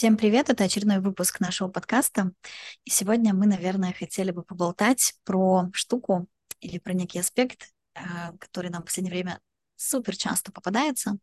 Всем 0.00 0.16
привет! 0.16 0.48
Это 0.48 0.64
очередной 0.64 0.98
выпуск 0.98 1.40
нашего 1.40 1.68
подкаста. 1.68 2.32
И 2.86 2.90
сегодня 2.90 3.34
мы, 3.34 3.44
наверное, 3.44 3.92
хотели 3.92 4.30
бы 4.30 4.42
поболтать 4.42 5.12
про 5.24 5.68
штуку 5.74 6.26
или 6.60 6.78
про 6.78 6.94
некий 6.94 7.18
аспект, 7.18 7.68
а, 7.94 8.32
который 8.38 8.70
нам 8.70 8.80
в 8.80 8.86
последнее 8.86 9.12
время 9.12 9.40
супер 9.76 10.16
часто 10.16 10.52
попадается. 10.52 11.18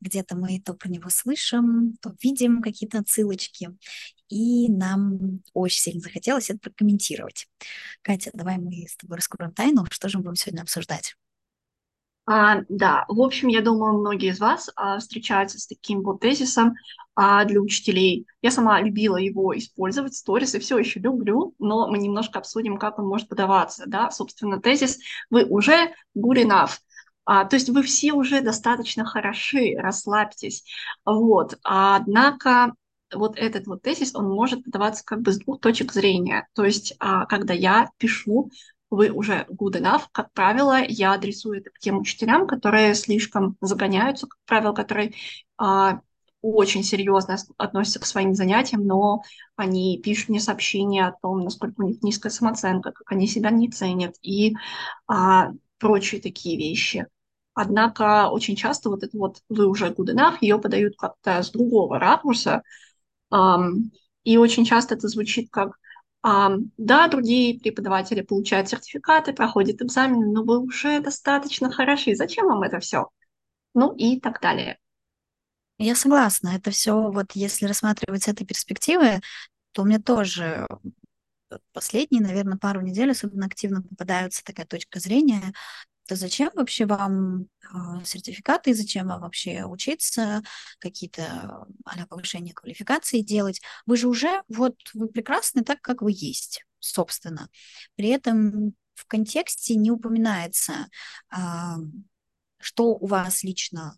Где-то 0.00 0.34
мы 0.34 0.62
то 0.62 0.72
про 0.72 0.88
него 0.88 1.10
слышим, 1.10 1.94
то 2.00 2.16
видим 2.22 2.62
какие-то 2.62 3.04
ссылочки. 3.06 3.68
И 4.30 4.70
нам 4.70 5.42
очень 5.52 5.80
сильно 5.80 6.00
захотелось 6.00 6.48
это 6.48 6.58
прокомментировать. 6.58 7.48
Катя, 8.00 8.30
давай 8.32 8.56
мы 8.56 8.86
с 8.88 8.96
тобой 8.96 9.18
раскроем 9.18 9.52
тайну. 9.52 9.84
Что 9.90 10.08
же 10.08 10.16
мы 10.16 10.24
будем 10.24 10.36
сегодня 10.36 10.62
обсуждать? 10.62 11.16
А, 12.32 12.62
да, 12.68 13.06
в 13.08 13.20
общем, 13.20 13.48
я 13.48 13.60
думаю, 13.60 13.98
многие 13.98 14.30
из 14.30 14.38
вас 14.38 14.70
а, 14.76 15.00
встречаются 15.00 15.58
с 15.58 15.66
таким 15.66 16.02
вот 16.02 16.20
тезисом 16.20 16.76
а, 17.16 17.44
для 17.44 17.60
учителей. 17.60 18.24
Я 18.40 18.52
сама 18.52 18.80
любила 18.80 19.16
его 19.16 19.58
использовать, 19.58 20.14
сторис, 20.14 20.54
и 20.54 20.60
все 20.60 20.78
еще 20.78 21.00
люблю, 21.00 21.56
но 21.58 21.90
мы 21.90 21.98
немножко 21.98 22.38
обсудим, 22.38 22.76
как 22.76 23.00
он 23.00 23.08
может 23.08 23.28
подаваться. 23.28 23.82
Да? 23.88 24.12
Собственно, 24.12 24.60
тезис 24.60 25.00
«Вы 25.28 25.44
уже 25.44 25.92
good 26.16 26.46
enough». 26.46 26.78
А, 27.24 27.44
то 27.46 27.56
есть 27.56 27.68
вы 27.68 27.82
все 27.82 28.12
уже 28.12 28.42
достаточно 28.42 29.04
хороши, 29.04 29.74
расслабьтесь. 29.76 30.62
Вот. 31.04 31.58
Однако 31.64 32.74
вот 33.12 33.36
этот 33.36 33.66
вот 33.66 33.82
тезис, 33.82 34.14
он 34.14 34.28
может 34.28 34.62
подаваться 34.62 35.02
как 35.04 35.20
бы 35.22 35.32
с 35.32 35.40
двух 35.40 35.58
точек 35.58 35.92
зрения. 35.92 36.46
То 36.54 36.64
есть, 36.64 36.94
а, 37.00 37.26
когда 37.26 37.54
я 37.54 37.90
пишу 37.98 38.52
вы 38.90 39.10
уже 39.10 39.46
good 39.48 39.80
enough. 39.80 40.02
Как 40.12 40.32
правило, 40.32 40.78
я 40.86 41.14
адресую 41.14 41.60
это 41.60 41.70
к 41.70 41.78
тем 41.78 41.98
учителям, 41.98 42.46
которые 42.46 42.94
слишком 42.94 43.56
загоняются, 43.60 44.26
как 44.26 44.38
правило, 44.46 44.72
которые 44.72 45.14
а, 45.56 46.00
очень 46.42 46.82
серьезно 46.82 47.36
относятся 47.56 48.00
к 48.00 48.06
своим 48.06 48.34
занятиям, 48.34 48.86
но 48.86 49.22
они 49.56 50.00
пишут 50.02 50.30
мне 50.30 50.40
сообщения 50.40 51.06
о 51.06 51.16
том, 51.22 51.40
насколько 51.40 51.80
у 51.82 51.86
них 51.86 52.02
низкая 52.02 52.32
самооценка, 52.32 52.92
как 52.92 53.10
они 53.12 53.26
себя 53.26 53.50
не 53.50 53.70
ценят 53.70 54.16
и 54.22 54.54
а, 55.06 55.50
прочие 55.78 56.20
такие 56.20 56.56
вещи. 56.56 57.06
Однако 57.54 58.28
очень 58.30 58.56
часто 58.56 58.90
вот 58.90 59.02
это 59.02 59.16
вот 59.18 59.38
«вы 59.48 59.66
уже 59.66 59.88
good 59.88 60.14
enough» 60.14 60.38
ее 60.40 60.58
подают 60.58 60.96
как-то 60.96 61.42
с 61.42 61.50
другого 61.50 61.98
ракурса, 61.98 62.62
um, 63.32 63.90
и 64.24 64.36
очень 64.36 64.64
часто 64.64 64.94
это 64.94 65.08
звучит 65.08 65.50
как 65.50 65.79
да, 66.22 67.08
другие 67.08 67.58
преподаватели 67.58 68.20
получают 68.20 68.68
сертификаты, 68.68 69.32
проходят 69.32 69.80
экзамены, 69.80 70.26
но 70.26 70.44
вы 70.44 70.58
уже 70.58 71.00
достаточно 71.00 71.70
хороши. 71.70 72.14
Зачем 72.14 72.46
вам 72.46 72.62
это 72.62 72.78
все? 72.80 73.08
Ну 73.74 73.94
и 73.94 74.20
так 74.20 74.40
далее. 74.40 74.78
Я 75.78 75.94
согласна. 75.94 76.50
Это 76.56 76.70
все, 76.70 77.10
вот 77.10 77.32
если 77.32 77.66
рассматривать 77.66 78.24
с 78.24 78.28
этой 78.28 78.46
перспективы, 78.46 79.20
то 79.72 79.84
мне 79.84 79.98
тоже 79.98 80.66
последние, 81.72 82.22
наверное, 82.22 82.58
пару 82.58 82.80
недель 82.80 83.10
особенно 83.10 83.46
активно 83.46 83.82
попадается 83.82 84.44
такая 84.44 84.66
точка 84.66 85.00
зрения, 85.00 85.52
то 86.10 86.16
зачем 86.16 86.50
вообще 86.56 86.86
вам 86.86 87.42
э, 87.42 88.04
сертификаты, 88.04 88.74
зачем 88.74 89.06
вам 89.06 89.20
вообще 89.20 89.64
учиться, 89.64 90.42
какие-то 90.80 91.68
а 91.84 92.06
повышения 92.06 92.52
квалификации 92.52 93.20
делать? 93.20 93.60
Вы 93.86 93.96
же 93.96 94.08
уже, 94.08 94.42
вот, 94.48 94.74
вы 94.92 95.06
прекрасны 95.06 95.62
так, 95.62 95.80
как 95.80 96.02
вы 96.02 96.10
есть, 96.12 96.64
собственно. 96.80 97.48
При 97.94 98.08
этом 98.08 98.74
в 98.94 99.06
контексте 99.06 99.76
не 99.76 99.92
упоминается, 99.92 100.88
э, 101.32 101.38
что 102.58 102.86
у 102.86 103.06
вас 103.06 103.44
лично 103.44 103.96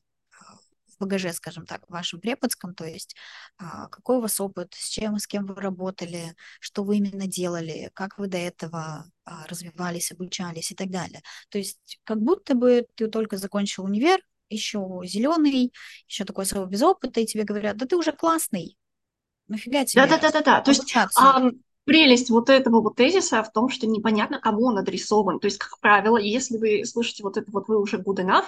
багаже, 1.02 1.32
скажем 1.32 1.66
так, 1.66 1.86
в 1.86 1.92
вашем 1.92 2.20
преподском, 2.20 2.74
то 2.74 2.84
есть 2.84 3.16
а, 3.58 3.88
какой 3.88 4.16
у 4.16 4.20
вас 4.20 4.40
опыт, 4.40 4.72
с 4.74 4.88
чем, 4.88 5.18
с 5.18 5.26
кем 5.26 5.46
вы 5.46 5.54
работали, 5.56 6.34
что 6.60 6.84
вы 6.84 6.96
именно 6.98 7.26
делали, 7.26 7.90
как 7.94 8.18
вы 8.18 8.28
до 8.28 8.38
этого 8.38 9.04
а, 9.24 9.46
развивались, 9.48 10.12
обучались 10.12 10.70
и 10.70 10.74
так 10.74 10.90
далее. 10.90 11.22
То 11.50 11.58
есть 11.58 12.00
как 12.04 12.20
будто 12.20 12.54
бы 12.54 12.86
ты 12.94 13.08
только 13.08 13.36
закончил 13.36 13.84
универ, 13.84 14.20
еще 14.48 15.00
зеленый, 15.04 15.72
еще 16.06 16.24
такой 16.24 16.44
особо 16.44 16.66
без 16.66 16.82
опыта, 16.82 17.20
и 17.20 17.26
тебе 17.26 17.44
говорят, 17.44 17.76
да 17.76 17.86
ты 17.86 17.96
уже 17.96 18.12
классный, 18.12 18.76
нафига 19.48 19.84
тебе 19.84 20.06
Да-да-да-да, 20.06 20.60
то 20.60 20.70
есть 20.70 20.94
прелесть 21.92 22.30
вот 22.30 22.48
этого 22.48 22.80
вот 22.80 22.96
тезиса 22.96 23.42
в 23.42 23.52
том, 23.52 23.68
что 23.68 23.86
непонятно, 23.86 24.40
кому 24.40 24.68
он 24.68 24.78
адресован. 24.78 25.40
То 25.40 25.46
есть, 25.46 25.58
как 25.58 25.78
правило, 25.78 26.16
если 26.16 26.56
вы 26.56 26.86
слышите 26.86 27.22
вот 27.22 27.36
это 27.36 27.50
вот 27.50 27.68
«вы 27.68 27.78
уже 27.78 27.98
good 27.98 28.16
enough», 28.16 28.46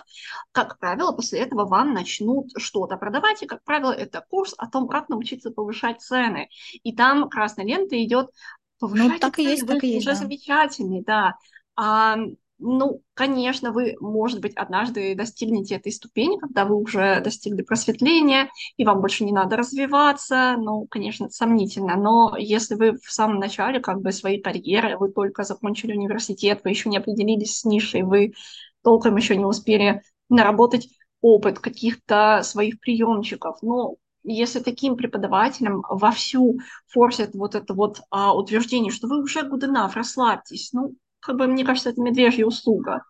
как 0.51 0.79
правило, 0.79 1.13
после 1.13 1.41
этого 1.41 1.67
вам 1.67 1.93
начнут 1.93 2.51
что-то 2.57 2.97
продавать, 2.97 3.43
и, 3.43 3.47
как 3.47 3.63
правило, 3.63 3.93
это 3.93 4.25
курс 4.31 4.55
о 4.57 4.67
том, 4.67 4.89
как 4.89 5.11
научиться 5.11 5.51
повышать 5.51 6.01
цены. 6.01 6.49
И 6.83 6.95
там 6.95 7.29
красная 7.29 7.67
лента 7.67 8.03
идет 8.03 8.31
повышать 8.79 9.13
ну, 9.13 9.19
так 9.19 9.37
цены, 9.37 9.47
и 9.47 9.51
есть, 9.51 9.67
так 9.67 9.85
и 9.85 9.89
есть, 9.89 10.07
уже 10.07 10.17
да. 10.17 10.23
замечательный, 10.23 11.03
да. 11.03 11.35
А, 11.77 12.17
ну, 12.59 13.03
конечно, 13.15 13.73
вы, 13.73 13.97
может 14.01 14.41
быть, 14.41 14.55
однажды 14.55 15.15
достигнете 15.15 15.75
этой 15.75 15.93
ступени, 15.93 16.39
когда 16.39 16.65
вы 16.65 16.77
уже 16.77 17.21
достигли 17.21 17.63
просветления, 17.63 18.49
и 18.77 18.85
вам 18.85 19.01
больше 19.01 19.25
не 19.25 19.33
надо 19.33 19.57
развиваться. 19.57 20.57
Ну, 20.59 20.87
конечно, 20.89 21.25
это 21.25 21.35
сомнительно. 21.35 21.97
Но 21.97 22.37
если 22.39 22.77
вы 22.77 22.93
в 22.93 23.11
самом 23.11 23.39
начале 23.39 23.81
как 23.81 24.01
бы 24.01 24.13
своей 24.13 24.41
карьеры, 24.41 24.97
вы 24.97 25.11
только 25.11 25.43
закончили 25.43 25.97
университет, 25.97 26.61
вы 26.65 26.71
еще 26.71 26.89
не 26.89 26.99
определились 26.99 27.59
с 27.59 27.65
нишей, 27.65 28.03
вы 28.03 28.35
толком 28.83 29.17
еще 29.17 29.37
не 29.37 29.45
успели 29.45 30.03
наработать 30.29 30.89
опыт 31.21 31.59
каких-то 31.59 32.43
своих 32.45 32.81
приемчиков. 32.81 33.59
Ну, 33.63 33.99
если 34.23 34.61
таким 34.61 34.97
преподавателям 34.97 35.83
вовсю 35.89 36.59
форсят 36.87 37.35
вот 37.35 37.55
это 37.55 37.75
вот 37.75 38.01
а, 38.11 38.35
утверждение, 38.35 38.93
что 38.93 39.07
вы 39.07 39.23
уже 39.23 39.41
good 39.41 39.69
enough, 39.69 39.93
расслабьтесь, 39.95 40.73
ну, 40.73 40.95
как 41.25 41.37
бы, 41.37 41.47
мне 41.47 41.65
кажется, 41.65 41.91
это 41.91 42.03
медвежья 42.03 42.45
услуга. 42.45 43.03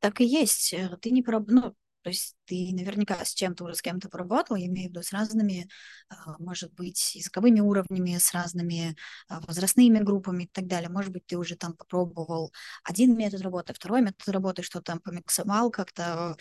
Так 0.00 0.20
и 0.20 0.24
есть. 0.24 0.72
Э, 0.72 0.98
ты 1.00 1.10
не 1.10 1.22
проб... 1.22 1.48
ну, 1.48 1.74
то 2.02 2.10
есть 2.10 2.36
ты 2.46 2.70
наверняка 2.72 3.24
с 3.24 3.32
чем-то 3.32 3.64
уже 3.64 3.74
с 3.74 3.82
кем-то 3.82 4.08
поработал, 4.08 4.56
я 4.56 4.66
имею 4.66 4.88
в 4.88 4.90
виду 4.90 5.02
с 5.02 5.12
разными, 5.12 5.68
а, 6.08 6.36
может 6.40 6.72
быть, 6.74 7.14
языковыми 7.14 7.60
уровнями, 7.60 8.18
с 8.18 8.32
разными 8.32 8.96
а, 9.28 9.40
возрастными 9.40 9.98
группами 9.98 10.44
и 10.44 10.48
так 10.48 10.66
далее. 10.66 10.88
Может 10.88 11.12
быть, 11.12 11.26
ты 11.26 11.38
уже 11.38 11.54
там 11.54 11.74
попробовал 11.74 12.52
один 12.82 13.16
метод 13.16 13.42
работы, 13.42 13.72
второй 13.72 14.02
метод 14.02 14.28
работы, 14.28 14.62
что 14.62 14.80
там 14.80 14.98
помиксовал 14.98 15.70
как-то, 15.70 16.36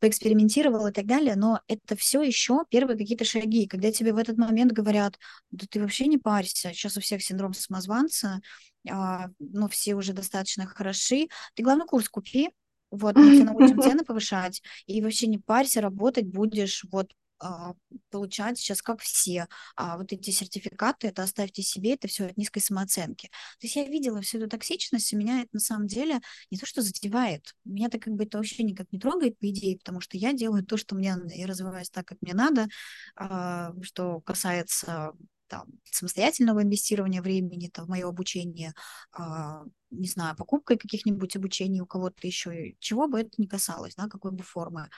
поэкспериментировал 0.00 0.86
и 0.86 0.92
так 0.92 1.06
далее, 1.06 1.36
но 1.36 1.60
это 1.68 1.94
все 1.94 2.22
еще 2.22 2.64
первые 2.70 2.96
какие-то 2.98 3.24
шаги, 3.24 3.66
когда 3.66 3.92
тебе 3.92 4.12
в 4.12 4.16
этот 4.16 4.38
момент 4.38 4.72
говорят, 4.72 5.18
да 5.50 5.66
ты 5.70 5.80
вообще 5.80 6.06
не 6.06 6.18
парься, 6.18 6.72
сейчас 6.72 6.96
у 6.96 7.00
всех 7.00 7.22
синдром 7.22 7.52
самозванца, 7.52 8.40
ну, 8.84 9.68
все 9.68 9.94
уже 9.94 10.12
достаточно 10.12 10.66
хороши, 10.66 11.28
ты 11.54 11.62
главный 11.62 11.86
курс 11.86 12.08
купи, 12.08 12.50
вот, 12.90 13.16
мы 13.16 13.36
тебя 13.36 13.52
научим 13.52 13.80
цены 13.80 14.04
повышать, 14.04 14.62
и 14.86 15.00
вообще 15.02 15.26
не 15.26 15.38
парься, 15.38 15.80
работать 15.80 16.26
будешь 16.26 16.84
вот 16.90 17.12
а, 17.42 17.72
получать 18.10 18.58
сейчас 18.58 18.82
как 18.82 19.00
все. 19.00 19.46
А 19.74 19.96
вот 19.96 20.12
эти 20.12 20.30
сертификаты, 20.30 21.08
это 21.08 21.22
оставьте 21.22 21.62
себе, 21.62 21.94
это 21.94 22.06
все 22.06 22.26
от 22.26 22.36
низкой 22.36 22.60
самооценки. 22.60 23.28
То 23.58 23.66
есть 23.66 23.76
я 23.76 23.84
видела 23.84 24.20
всю 24.20 24.38
эту 24.38 24.48
токсичность, 24.48 25.12
и 25.12 25.16
меня 25.16 25.40
это 25.40 25.48
на 25.54 25.60
самом 25.60 25.86
деле 25.86 26.20
не 26.50 26.58
то, 26.58 26.66
что 26.66 26.82
задевает, 26.82 27.54
меня 27.64 27.86
это 27.86 27.98
как 27.98 28.12
бы 28.12 28.24
это 28.24 28.36
вообще 28.36 28.62
никак 28.62 28.92
не 28.92 28.98
трогает, 28.98 29.38
по 29.38 29.48
идее, 29.48 29.78
потому 29.78 30.00
что 30.00 30.18
я 30.18 30.34
делаю 30.34 30.64
то, 30.66 30.76
что 30.76 30.94
мне 30.94 31.14
я 31.34 31.46
развиваюсь 31.46 31.88
так, 31.90 32.06
как 32.06 32.18
мне 32.20 32.34
надо, 32.34 32.68
а, 33.16 33.72
что 33.82 34.20
касается 34.20 35.12
там, 35.50 35.66
самостоятельного 35.84 36.62
инвестирования 36.62 37.20
времени 37.20 37.68
там, 37.68 37.86
в 37.86 37.88
мое 37.88 38.08
обучение, 38.08 38.72
а, 39.12 39.64
не 39.90 40.08
знаю, 40.08 40.36
покупкой 40.36 40.78
каких-нибудь 40.78 41.36
обучений 41.36 41.80
у 41.80 41.86
кого-то 41.86 42.26
еще, 42.26 42.74
чего 42.78 43.08
бы 43.08 43.20
это 43.20 43.30
ни 43.36 43.46
касалось, 43.46 43.96
да, 43.96 44.08
какой 44.08 44.30
бы 44.30 44.44
формы. 44.44 44.88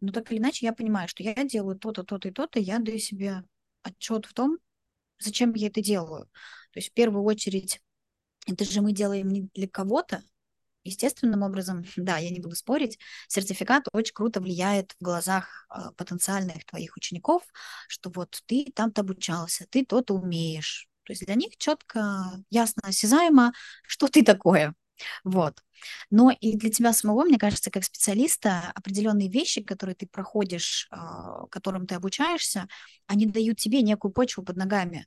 Но 0.00 0.10
так 0.12 0.32
или 0.32 0.38
иначе 0.38 0.66
я 0.66 0.72
понимаю, 0.72 1.08
что 1.08 1.22
я 1.22 1.34
делаю 1.44 1.78
то-то, 1.78 2.02
то-то 2.04 2.28
и 2.28 2.32
то-то, 2.32 2.58
я 2.58 2.78
даю 2.78 2.98
себе 2.98 3.44
отчет 3.82 4.26
в 4.26 4.32
том, 4.32 4.58
зачем 5.18 5.52
я 5.54 5.68
это 5.68 5.82
делаю. 5.82 6.24
То 6.72 6.78
есть 6.78 6.88
в 6.90 6.92
первую 6.94 7.22
очередь 7.24 7.80
это 8.46 8.64
же 8.64 8.80
мы 8.80 8.92
делаем 8.92 9.28
не 9.28 9.48
для 9.54 9.68
кого-то, 9.68 10.22
естественным 10.84 11.42
образом, 11.42 11.84
да, 11.96 12.18
я 12.18 12.30
не 12.30 12.40
буду 12.40 12.56
спорить, 12.56 12.98
сертификат 13.28 13.86
очень 13.92 14.14
круто 14.14 14.40
влияет 14.40 14.92
в 14.92 15.04
глазах 15.04 15.66
э, 15.74 15.90
потенциальных 15.96 16.64
твоих 16.66 16.96
учеников, 16.96 17.42
что 17.88 18.10
вот 18.10 18.42
ты 18.46 18.72
там-то 18.74 19.02
обучался, 19.02 19.66
ты 19.70 19.84
то-то 19.84 20.14
умеешь. 20.14 20.88
То 21.04 21.12
есть 21.12 21.24
для 21.26 21.34
них 21.34 21.56
четко, 21.58 22.24
ясно, 22.50 22.82
осязаемо, 22.84 23.52
что 23.86 24.08
ты 24.08 24.24
такое. 24.24 24.74
Вот. 25.24 25.62
Но 26.10 26.30
и 26.30 26.56
для 26.56 26.70
тебя 26.70 26.92
самого, 26.92 27.24
мне 27.24 27.38
кажется, 27.38 27.70
как 27.70 27.84
специалиста, 27.84 28.70
определенные 28.74 29.28
вещи, 29.28 29.62
которые 29.62 29.96
ты 29.96 30.06
проходишь, 30.06 30.86
а, 30.90 31.46
которым 31.48 31.86
ты 31.86 31.96
обучаешься, 31.96 32.68
они 33.06 33.26
дают 33.26 33.58
тебе 33.58 33.82
некую 33.82 34.12
почву 34.12 34.44
под 34.44 34.56
ногами. 34.56 35.06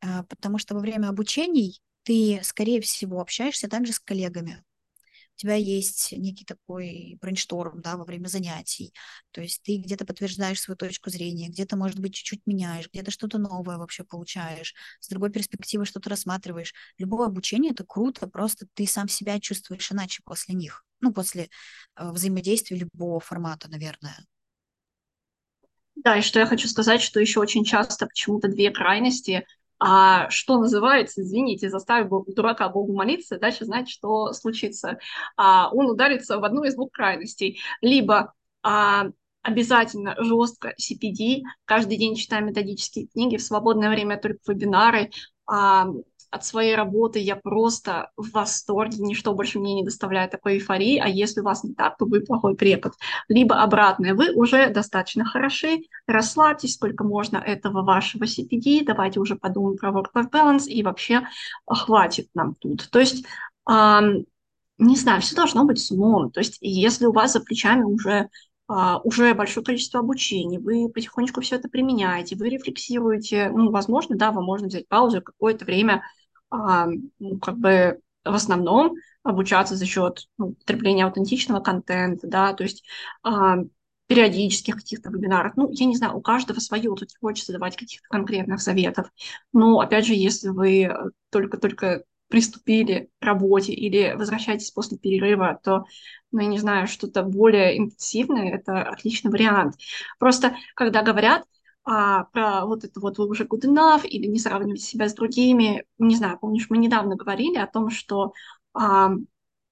А, 0.00 0.24
потому 0.24 0.58
что 0.58 0.74
во 0.74 0.80
время 0.80 1.08
обучений 1.08 1.80
ты, 2.02 2.40
скорее 2.42 2.80
всего, 2.80 3.20
общаешься 3.20 3.68
также 3.68 3.92
с 3.92 4.00
коллегами. 4.00 4.64
У 5.36 5.38
тебя 5.38 5.54
есть 5.54 6.12
некий 6.12 6.44
такой 6.44 7.18
брейншторм, 7.20 7.80
да, 7.82 7.96
во 7.96 8.04
время 8.04 8.26
занятий, 8.28 8.92
то 9.32 9.40
есть 9.42 9.62
ты 9.62 9.76
где-то 9.78 10.06
подтверждаешь 10.06 10.60
свою 10.60 10.76
точку 10.76 11.10
зрения, 11.10 11.48
где-то, 11.48 11.76
может 11.76 11.98
быть, 12.00 12.14
чуть-чуть 12.14 12.40
меняешь, 12.46 12.88
где-то 12.90 13.10
что-то 13.10 13.38
новое 13.38 13.76
вообще 13.76 14.04
получаешь, 14.04 14.74
с 15.00 15.08
другой 15.08 15.30
перспективы 15.30 15.84
что-то 15.84 16.08
рассматриваешь. 16.10 16.72
Любое 16.98 17.26
обучение— 17.26 17.72
это 17.72 17.84
круто, 17.84 18.26
просто 18.26 18.66
ты 18.74 18.86
сам 18.86 19.08
себя 19.08 19.38
чувствуешь 19.40 19.92
иначе 19.92 20.22
после 20.24 20.54
них, 20.54 20.84
ну, 21.00 21.12
после 21.12 21.50
э, 21.96 22.10
взаимодействия 22.10 22.78
любого 22.78 23.20
формата, 23.20 23.68
наверное. 23.70 24.16
Да, 25.96 26.16
и 26.18 26.22
что 26.22 26.38
я 26.38 26.46
хочу 26.46 26.68
сказать, 26.68 27.02
что 27.02 27.20
еще 27.20 27.40
очень 27.40 27.64
часто 27.64 28.06
почему-то 28.06 28.48
две 28.48 28.70
крайности 28.70 29.46
а 29.78 30.30
что 30.30 30.58
называется, 30.58 31.22
извините, 31.22 31.68
заставив 31.68 32.10
дурака 32.34 32.68
Богу 32.68 32.94
молиться, 32.94 33.38
дальше 33.38 33.64
знать, 33.64 33.88
что 33.88 34.32
случится. 34.32 34.98
А, 35.36 35.70
он 35.72 35.90
ударится 35.90 36.38
в 36.38 36.44
одну 36.44 36.64
из 36.64 36.74
двух 36.74 36.90
крайностей. 36.92 37.60
Либо 37.80 38.32
а, 38.62 39.06
обязательно 39.42 40.16
жестко 40.18 40.74
CPD, 40.80 41.42
каждый 41.64 41.98
день 41.98 42.16
читаем 42.16 42.46
методические 42.46 43.06
книги, 43.08 43.36
в 43.36 43.42
свободное 43.42 43.90
время 43.90 44.16
только 44.18 44.40
вебинары, 44.48 45.10
а, 45.46 45.86
от 46.36 46.44
своей 46.44 46.76
работы 46.76 47.18
я 47.18 47.34
просто 47.36 48.10
в 48.16 48.30
восторге, 48.30 48.98
ничто 48.98 49.34
больше 49.34 49.58
мне 49.58 49.74
не 49.74 49.84
доставляет 49.84 50.30
такой 50.30 50.54
эйфории, 50.54 50.98
а 50.98 51.08
если 51.08 51.40
у 51.40 51.44
вас 51.44 51.64
не 51.64 51.74
так, 51.74 51.96
то 51.96 52.04
вы 52.04 52.20
плохой 52.20 52.54
препод. 52.54 52.92
Либо 53.28 53.60
обратное, 53.60 54.14
вы 54.14 54.32
уже 54.32 54.70
достаточно 54.70 55.24
хороши, 55.24 55.80
расслабьтесь, 56.06 56.74
сколько 56.74 57.02
можно 57.02 57.38
этого 57.38 57.82
вашего 57.82 58.24
CPD, 58.24 58.84
давайте 58.84 59.18
уже 59.18 59.34
подумаем 59.34 59.76
про 59.76 59.90
work-life 59.90 60.30
balance, 60.30 60.66
и 60.66 60.82
вообще 60.82 61.22
хватит 61.66 62.28
нам 62.34 62.54
тут. 62.54 62.88
То 62.90 63.00
есть, 63.00 63.26
не 63.66 64.96
знаю, 64.96 65.20
все 65.22 65.34
должно 65.34 65.64
быть 65.64 65.78
с 65.78 65.90
умом. 65.90 66.30
То 66.30 66.40
есть, 66.40 66.58
если 66.60 67.06
у 67.06 67.12
вас 67.12 67.32
за 67.32 67.40
плечами 67.40 67.82
уже 67.82 68.28
Uh, 68.68 69.00
уже 69.04 69.32
большое 69.32 69.64
количество 69.64 70.00
обучений, 70.00 70.58
вы 70.58 70.88
потихонечку 70.88 71.40
все 71.40 71.54
это 71.54 71.68
применяете, 71.68 72.34
вы 72.34 72.48
рефлексируете, 72.48 73.48
ну, 73.50 73.70
возможно, 73.70 74.16
да, 74.16 74.32
вам 74.32 74.42
можно 74.42 74.66
взять 74.66 74.88
паузу 74.88 75.22
какое-то 75.22 75.64
время 75.64 76.02
а, 76.50 76.86
ну, 77.18 77.38
как 77.38 77.58
бы 77.58 78.00
в 78.24 78.34
основном 78.34 78.94
обучаться 79.22 79.76
за 79.76 79.86
счет 79.86 80.28
ну, 80.38 80.52
потребления 80.54 81.04
аутентичного 81.04 81.60
контента, 81.60 82.26
да, 82.26 82.52
то 82.52 82.62
есть 82.64 82.84
а, 83.22 83.58
периодических 84.06 84.76
каких-то 84.76 85.10
вебинаров. 85.10 85.54
Ну, 85.56 85.68
я 85.72 85.86
не 85.86 85.96
знаю, 85.96 86.16
у 86.16 86.20
каждого 86.20 86.60
свое, 86.60 86.94
тут 86.94 87.08
не 87.10 87.18
хочется 87.20 87.52
давать 87.52 87.76
каких-то 87.76 88.06
конкретных 88.08 88.60
советов. 88.60 89.10
Но, 89.52 89.80
опять 89.80 90.06
же, 90.06 90.14
если 90.14 90.48
вы 90.48 90.90
только-только 91.30 92.04
приступили 92.28 93.08
к 93.20 93.24
работе 93.24 93.72
или 93.72 94.14
возвращаетесь 94.16 94.70
после 94.70 94.98
перерыва, 94.98 95.60
то, 95.62 95.84
ну, 96.32 96.40
я 96.40 96.46
не 96.46 96.58
знаю, 96.58 96.86
что-то 96.86 97.22
более 97.22 97.78
интенсивное– 97.78 98.52
это 98.54 98.82
отличный 98.82 99.30
вариант. 99.30 99.74
Просто, 100.18 100.56
когда 100.74 101.02
говорят, 101.02 101.44
а, 101.86 102.24
про 102.24 102.66
вот 102.66 102.84
это 102.84 103.00
вот 103.00 103.18
вы 103.18 103.28
уже 103.28 103.44
good 103.44 103.62
enough 103.64 104.06
или 104.06 104.26
не 104.26 104.38
сравнивать 104.38 104.82
себя 104.82 105.08
с 105.08 105.14
другими. 105.14 105.84
Не 105.98 106.16
знаю, 106.16 106.38
помнишь, 106.40 106.66
мы 106.70 106.78
недавно 106.78 107.16
говорили 107.16 107.58
о 107.58 107.66
том, 107.68 107.90
что 107.90 108.32
а, 108.74 109.10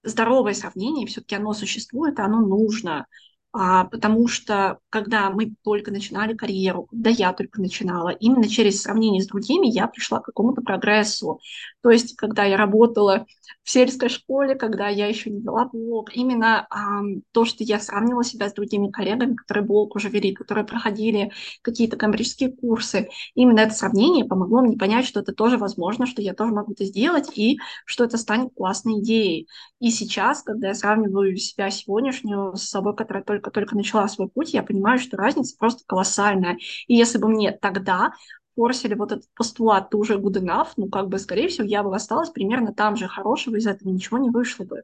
здоровое 0.05 0.55
сравнение 0.55 1.07
все-таки 1.07 1.35
оно 1.37 1.53
существует, 1.55 2.21
оно 2.21 2.41
нужно 2.41 3.07
потому 3.55 4.27
что 4.27 4.81
когда 4.91 5.31
мы 5.31 5.55
только 5.63 5.93
начинали 5.93 6.35
карьеру, 6.35 6.87
когда 6.91 7.11
я 7.11 7.33
только 7.33 7.61
начинала, 7.61 8.09
именно 8.09 8.49
через 8.49 8.83
сравнение 8.83 9.23
с 9.23 9.29
другими 9.29 9.69
я 9.69 9.87
пришла 9.87 10.19
к 10.19 10.25
какому-то 10.25 10.61
прогрессу. 10.61 11.39
То 11.81 11.91
есть, 11.91 12.17
когда 12.17 12.45
я 12.45 12.57
работала 12.57 13.27
в 13.63 13.71
сельской 13.71 14.09
школе, 14.09 14.57
когда 14.57 14.89
я 14.89 15.07
еще 15.07 15.31
не 15.31 15.41
вела 15.41 15.69
блог, 15.73 16.11
именно 16.17 16.67
а, 16.69 17.03
то, 17.33 17.45
что 17.45 17.63
я 17.63 17.79
сравнивала 17.79 18.25
себя 18.25 18.49
с 18.49 18.55
другими 18.55 18.91
коллегами, 18.91 19.35
которые 19.35 19.65
блог 19.65 19.95
уже 19.95 20.09
вели, 20.09 20.35
которые 20.35 20.65
проходили 20.65 21.31
какие-то 21.63 21.97
коммерческие 21.97 22.51
курсы, 22.51 23.09
именно 23.35 23.61
это 23.61 23.75
сравнение 23.75 24.25
помогло 24.25 24.63
мне 24.63 24.77
понять, 24.77 25.07
что 25.07 25.21
это 25.21 25.33
тоже 25.33 25.59
возможно, 25.59 26.07
что 26.07 26.23
я 26.23 26.35
тоже 26.35 26.53
могу 26.53 26.73
это 26.73 26.85
сделать, 26.85 27.39
и 27.39 27.59
что 27.87 28.05
это 28.05 28.19
станет 28.19 28.53
классной 28.55 29.01
идеей. 29.01 29.49
И 29.79 29.91
сейчас, 29.91 30.43
когда 30.43 30.69
я 30.69 30.75
сравниваю 30.75 31.37
себя 31.37 31.71
сегодняшнюю 31.71 32.57
с 32.57 32.63
собой, 32.63 32.97
которая 32.97 33.23
только 33.23 33.44
только-только 33.45 33.77
начала 33.77 34.09
свой 34.09 34.29
путь, 34.29 34.55
я 34.55 34.63
понимаю, 34.63 34.99
что 34.99 35.17
разница 35.17 35.57
просто 35.59 35.85
колоссальная. 35.87 36.59
И 36.87 36.95
если 36.95 37.19
бы 37.19 37.29
мне 37.29 37.53
тогда 37.53 38.13
форсили 38.57 38.95
вот 38.95 39.13
этот 39.13 39.29
постулат 39.35 39.91
«ты 39.91 39.97
уже 39.97 40.15
good 40.15 40.41
enough», 40.41 40.69
ну, 40.77 40.89
как 40.89 41.09
бы, 41.09 41.19
скорее 41.19 41.49
всего, 41.49 41.67
я 41.67 41.83
бы 41.83 41.95
осталась 41.95 42.31
примерно 42.31 42.73
там 42.73 42.97
же, 42.97 43.09
хорошего 43.09 43.57
из 43.57 43.67
этого 43.67 43.89
ничего 43.89 44.19
не 44.19 44.31
вышло 44.31 44.65
бы. 44.65 44.83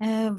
Э, 0.00 0.30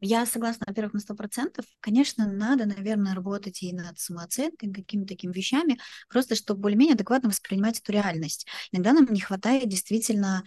я 0.00 0.26
согласна, 0.26 0.64
во-первых, 0.66 0.94
на 0.94 1.00
сто 1.00 1.14
процентов. 1.14 1.64
Конечно, 1.80 2.30
надо, 2.30 2.66
наверное, 2.66 3.14
работать 3.14 3.62
и 3.62 3.72
над 3.72 3.98
самооценкой, 3.98 4.72
какими-то 4.72 5.08
такими 5.08 5.32
вещами, 5.32 5.78
просто 6.08 6.34
чтобы 6.34 6.60
более-менее 6.60 6.94
адекватно 6.94 7.28
воспринимать 7.28 7.78
эту 7.80 7.92
реальность. 7.92 8.46
Иногда 8.72 8.92
нам 8.92 9.06
не 9.10 9.20
хватает 9.20 9.68
действительно 9.68 10.44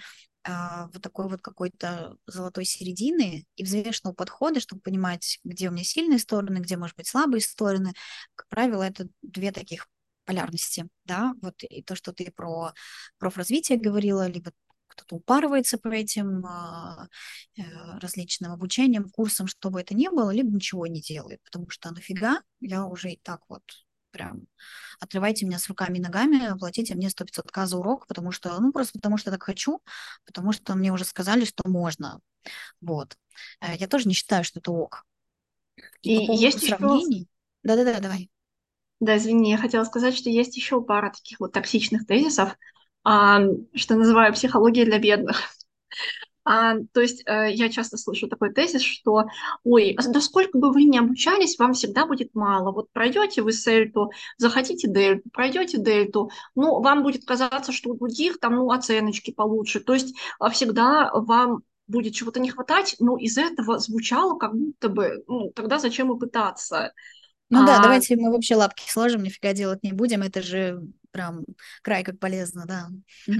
вот 0.94 1.02
такой 1.02 1.30
вот 1.30 1.42
какой-то 1.42 2.18
золотой 2.28 2.66
середины 2.66 3.46
и 3.56 3.64
взвешенного 3.64 4.14
подхода, 4.14 4.60
чтобы 4.60 4.82
понимать, 4.82 5.40
где 5.44 5.70
у 5.70 5.72
меня 5.72 5.84
сильные 5.84 6.20
стороны, 6.20 6.60
где, 6.60 6.78
может 6.78 6.96
быть, 6.96 7.08
слабые 7.08 7.42
стороны. 7.42 7.94
Как 8.36 8.48
правило, 8.50 8.84
это 8.84 9.08
две 9.22 9.52
таких 9.52 9.88
полярности, 10.26 10.88
да, 11.06 11.34
вот 11.42 11.56
и 11.64 11.82
то, 11.82 11.96
что 11.96 12.14
ты 12.14 12.32
про 12.32 12.74
профразвитие 13.18 13.80
говорила, 13.80 14.28
либо 14.28 14.52
кто-то 14.88 15.16
упарывается 15.16 15.78
по 15.78 15.88
этим 15.88 16.46
а, 16.46 17.08
э, 17.58 17.64
различным 18.00 18.52
обучениям, 18.52 19.10
курсам, 19.10 19.48
что 19.48 19.70
бы 19.70 19.82
это 19.82 19.96
ни 19.96 20.08
было, 20.08 20.32
либо 20.32 20.52
ничего 20.52 20.86
не 20.88 21.02
делает, 21.02 21.42
потому 21.44 21.70
что 21.70 21.92
нафига, 21.92 22.42
я 22.60 22.86
уже 22.86 23.12
и 23.14 23.20
так 23.24 23.42
вот 23.48 23.64
прям 24.12 24.48
отрывайте 25.00 25.46
меня 25.46 25.60
с 25.60 25.68
руками 25.68 25.98
и 25.98 26.02
ногами, 26.02 26.58
платите 26.58 26.96
мне 26.96 27.08
100-500 27.08 27.52
к 27.52 27.66
за 27.66 27.78
урок, 27.78 28.08
потому 28.08 28.32
что, 28.32 28.60
ну, 28.60 28.72
просто 28.72 29.00
потому 29.00 29.18
что 29.18 29.32
так 29.32 29.44
хочу, 29.44 29.82
потому 30.26 30.52
что 30.52 30.76
мне 30.76 30.92
уже 30.92 31.06
сказали, 31.06 31.46
что 31.46 31.68
можно. 31.68 32.20
Вот. 32.82 33.18
Э, 33.62 33.76
я 33.76 33.88
тоже 33.88 34.08
не 34.08 34.14
считаю, 34.14 34.44
что 34.44 34.60
это 34.60 34.72
ок. 34.72 35.06
И, 36.02 36.24
и 36.24 36.28
по 36.28 36.32
есть 36.32 36.66
сравнений... 36.66 37.20
Еще... 37.20 37.28
Да-да-да, 37.64 38.00
давай. 38.00 38.30
Да, 39.00 39.18
извини, 39.18 39.52
я 39.52 39.58
хотела 39.58 39.86
сказать, 39.86 40.16
что 40.16 40.30
есть 40.30 40.58
еще 40.58 40.82
пара 40.82 41.12
таких 41.12 41.40
вот 41.40 41.54
токсичных 41.54 42.06
тезисов, 42.06 42.58
а, 43.04 43.40
что 43.74 43.96
называю 43.96 44.34
психология 44.34 44.86
для 44.86 45.00
бедных. 45.00 45.42
А, 46.44 46.76
то 46.94 47.02
есть 47.02 47.24
э, 47.26 47.52
я 47.52 47.70
часто 47.70 47.98
слышу 47.98 48.28
такой 48.28 48.54
тезис, 48.54 48.82
что, 48.82 49.26
ой, 49.64 49.96
а 49.98 50.04
да 50.08 50.22
сколько 50.22 50.58
бы 50.58 50.72
вы 50.72 50.84
ни 50.84 50.98
обучались, 50.98 51.60
вам 51.60 51.74
всегда 51.74 52.06
будет 52.06 52.34
мало. 52.34 52.72
Вот 52.72 52.92
пройдете 52.92 53.42
вы 53.42 53.52
сельту, 53.52 54.12
захотите 54.38 54.88
дельту, 54.88 55.30
пройдете 55.32 55.78
дельту, 55.78 56.32
ну, 56.56 56.82
вам 56.82 57.04
будет 57.04 57.26
казаться, 57.26 57.72
что 57.72 57.92
у 57.92 57.98
других 57.98 58.40
там, 58.40 58.56
ну, 58.56 58.72
оценочки 58.72 59.32
получше. 59.32 59.80
То 59.80 59.94
есть 59.94 60.16
а, 60.40 60.50
всегда 60.50 61.12
вам 61.14 61.64
будет 61.88 62.14
чего-то 62.14 62.40
не 62.40 62.52
хватать, 62.52 62.96
но 63.00 63.18
из 63.18 63.38
этого 63.38 63.80
звучало 63.80 64.38
как 64.38 64.56
будто 64.56 64.90
бы, 64.90 65.24
ну, 65.28 65.52
тогда 65.56 65.80
зачем 65.80 66.16
и 66.16 66.20
пытаться? 66.20 66.94
Ну 67.50 67.64
а... 67.64 67.66
да, 67.66 67.82
давайте 67.82 68.16
мы 68.16 68.32
вообще 68.32 68.56
лапки 68.56 68.90
сложим, 68.90 69.24
нифига 69.24 69.54
делать 69.54 69.84
не 69.84 69.92
будем, 69.92 70.22
это 70.22 70.42
же 70.42 70.82
прям 71.12 71.44
край 71.82 72.04
как 72.04 72.20
полезно, 72.20 72.66
да. 72.66 72.88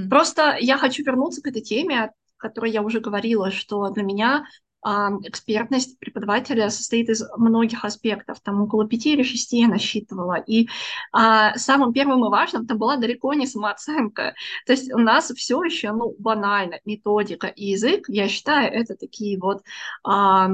Просто 0.10 0.58
я 0.60 0.78
хочу 0.78 1.04
вернуться 1.04 1.42
к 1.42 1.48
этой 1.48 1.62
теме 1.62 2.12
которой 2.40 2.72
я 2.72 2.82
уже 2.82 3.00
говорила, 3.00 3.52
что 3.52 3.90
для 3.90 4.04
меня 4.04 4.46
а, 4.82 5.12
экспертность 5.24 6.00
преподавателя 6.00 6.70
состоит 6.70 7.10
из 7.10 7.24
многих 7.38 7.84
аспектов, 7.84 8.40
там 8.42 8.62
около 8.62 8.88
пяти 8.88 9.14
или 9.14 9.24
шести 9.24 9.60
я 9.60 9.68
насчитывала, 9.68 10.36
и 10.36 10.70
а, 11.12 11.56
самым 11.58 11.92
первым 11.92 12.26
и 12.26 12.30
важным 12.30 12.66
там 12.66 12.78
была 12.78 12.96
далеко 12.96 13.34
не 13.34 13.46
самооценка, 13.46 14.36
то 14.66 14.72
есть 14.72 14.92
у 14.94 15.00
нас 15.00 15.32
все 15.32 15.62
еще, 15.64 15.92
ну, 15.92 16.16
банально, 16.18 16.80
методика 16.86 17.48
и 17.48 17.72
язык, 17.72 18.06
я 18.08 18.30
считаю, 18.30 18.72
это 18.72 18.96
такие 18.96 19.38
вот 19.38 19.64
а, 20.04 20.50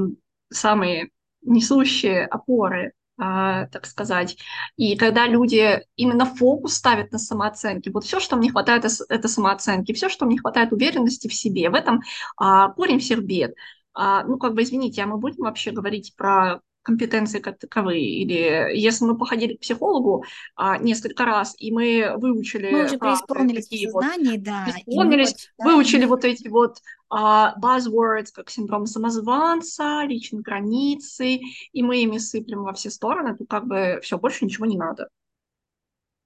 самые 0.50 1.10
несущие 1.42 2.26
опоры 2.26 2.92
так 3.16 3.86
сказать. 3.86 4.36
И 4.76 4.96
когда 4.96 5.26
люди 5.26 5.80
именно 5.96 6.26
фокус 6.26 6.74
ставят 6.74 7.12
на 7.12 7.18
самооценке, 7.18 7.90
вот 7.90 8.04
все, 8.04 8.20
что 8.20 8.36
мне 8.36 8.50
хватает, 8.50 8.84
это 9.08 9.28
самооценки, 9.28 9.92
все, 9.92 10.08
что 10.08 10.26
мне 10.26 10.38
хватает 10.38 10.72
уверенности 10.72 11.28
в 11.28 11.34
себе, 11.34 11.70
в 11.70 11.74
этом 11.74 12.02
а, 12.36 12.68
корень 12.70 12.98
всех 12.98 13.24
бед. 13.24 13.54
А, 13.94 14.24
ну, 14.24 14.38
как 14.38 14.54
бы, 14.54 14.62
извините, 14.62 15.02
а 15.02 15.06
мы 15.06 15.16
будем 15.18 15.44
вообще 15.44 15.70
говорить 15.70 16.14
про 16.16 16.60
компетенции 16.86 17.40
как 17.40 17.58
таковые. 17.58 18.08
Или 18.22 18.78
если 18.78 19.04
мы 19.04 19.18
походили 19.18 19.56
к 19.56 19.60
психологу 19.60 20.24
а, 20.54 20.78
несколько 20.78 21.24
раз, 21.24 21.54
и 21.58 21.72
мы 21.72 22.14
выучили... 22.16 22.70
Мы 22.70 22.84
уже 22.84 22.96
преисполнились 22.96 23.68
в 23.68 23.90
сознании, 23.90 24.36
вот, 24.36 24.42
да. 24.42 24.64
Преисполнились, 24.64 25.50
вот, 25.58 25.64
выучили 25.66 26.02
да. 26.02 26.06
вот 26.06 26.24
эти 26.24 26.46
вот 26.46 26.78
а, 27.10 27.58
buzzwords, 27.58 28.28
как 28.32 28.50
синдром 28.50 28.86
самозванца, 28.86 30.04
личные 30.04 30.42
границы, 30.42 31.40
и 31.72 31.82
мы 31.82 32.02
ими 32.02 32.18
сыплем 32.18 32.62
во 32.62 32.72
все 32.72 32.90
стороны, 32.90 33.36
то 33.36 33.44
как 33.46 33.66
бы 33.66 33.98
все, 34.02 34.16
больше 34.16 34.44
ничего 34.44 34.66
не 34.66 34.78
надо. 34.78 35.08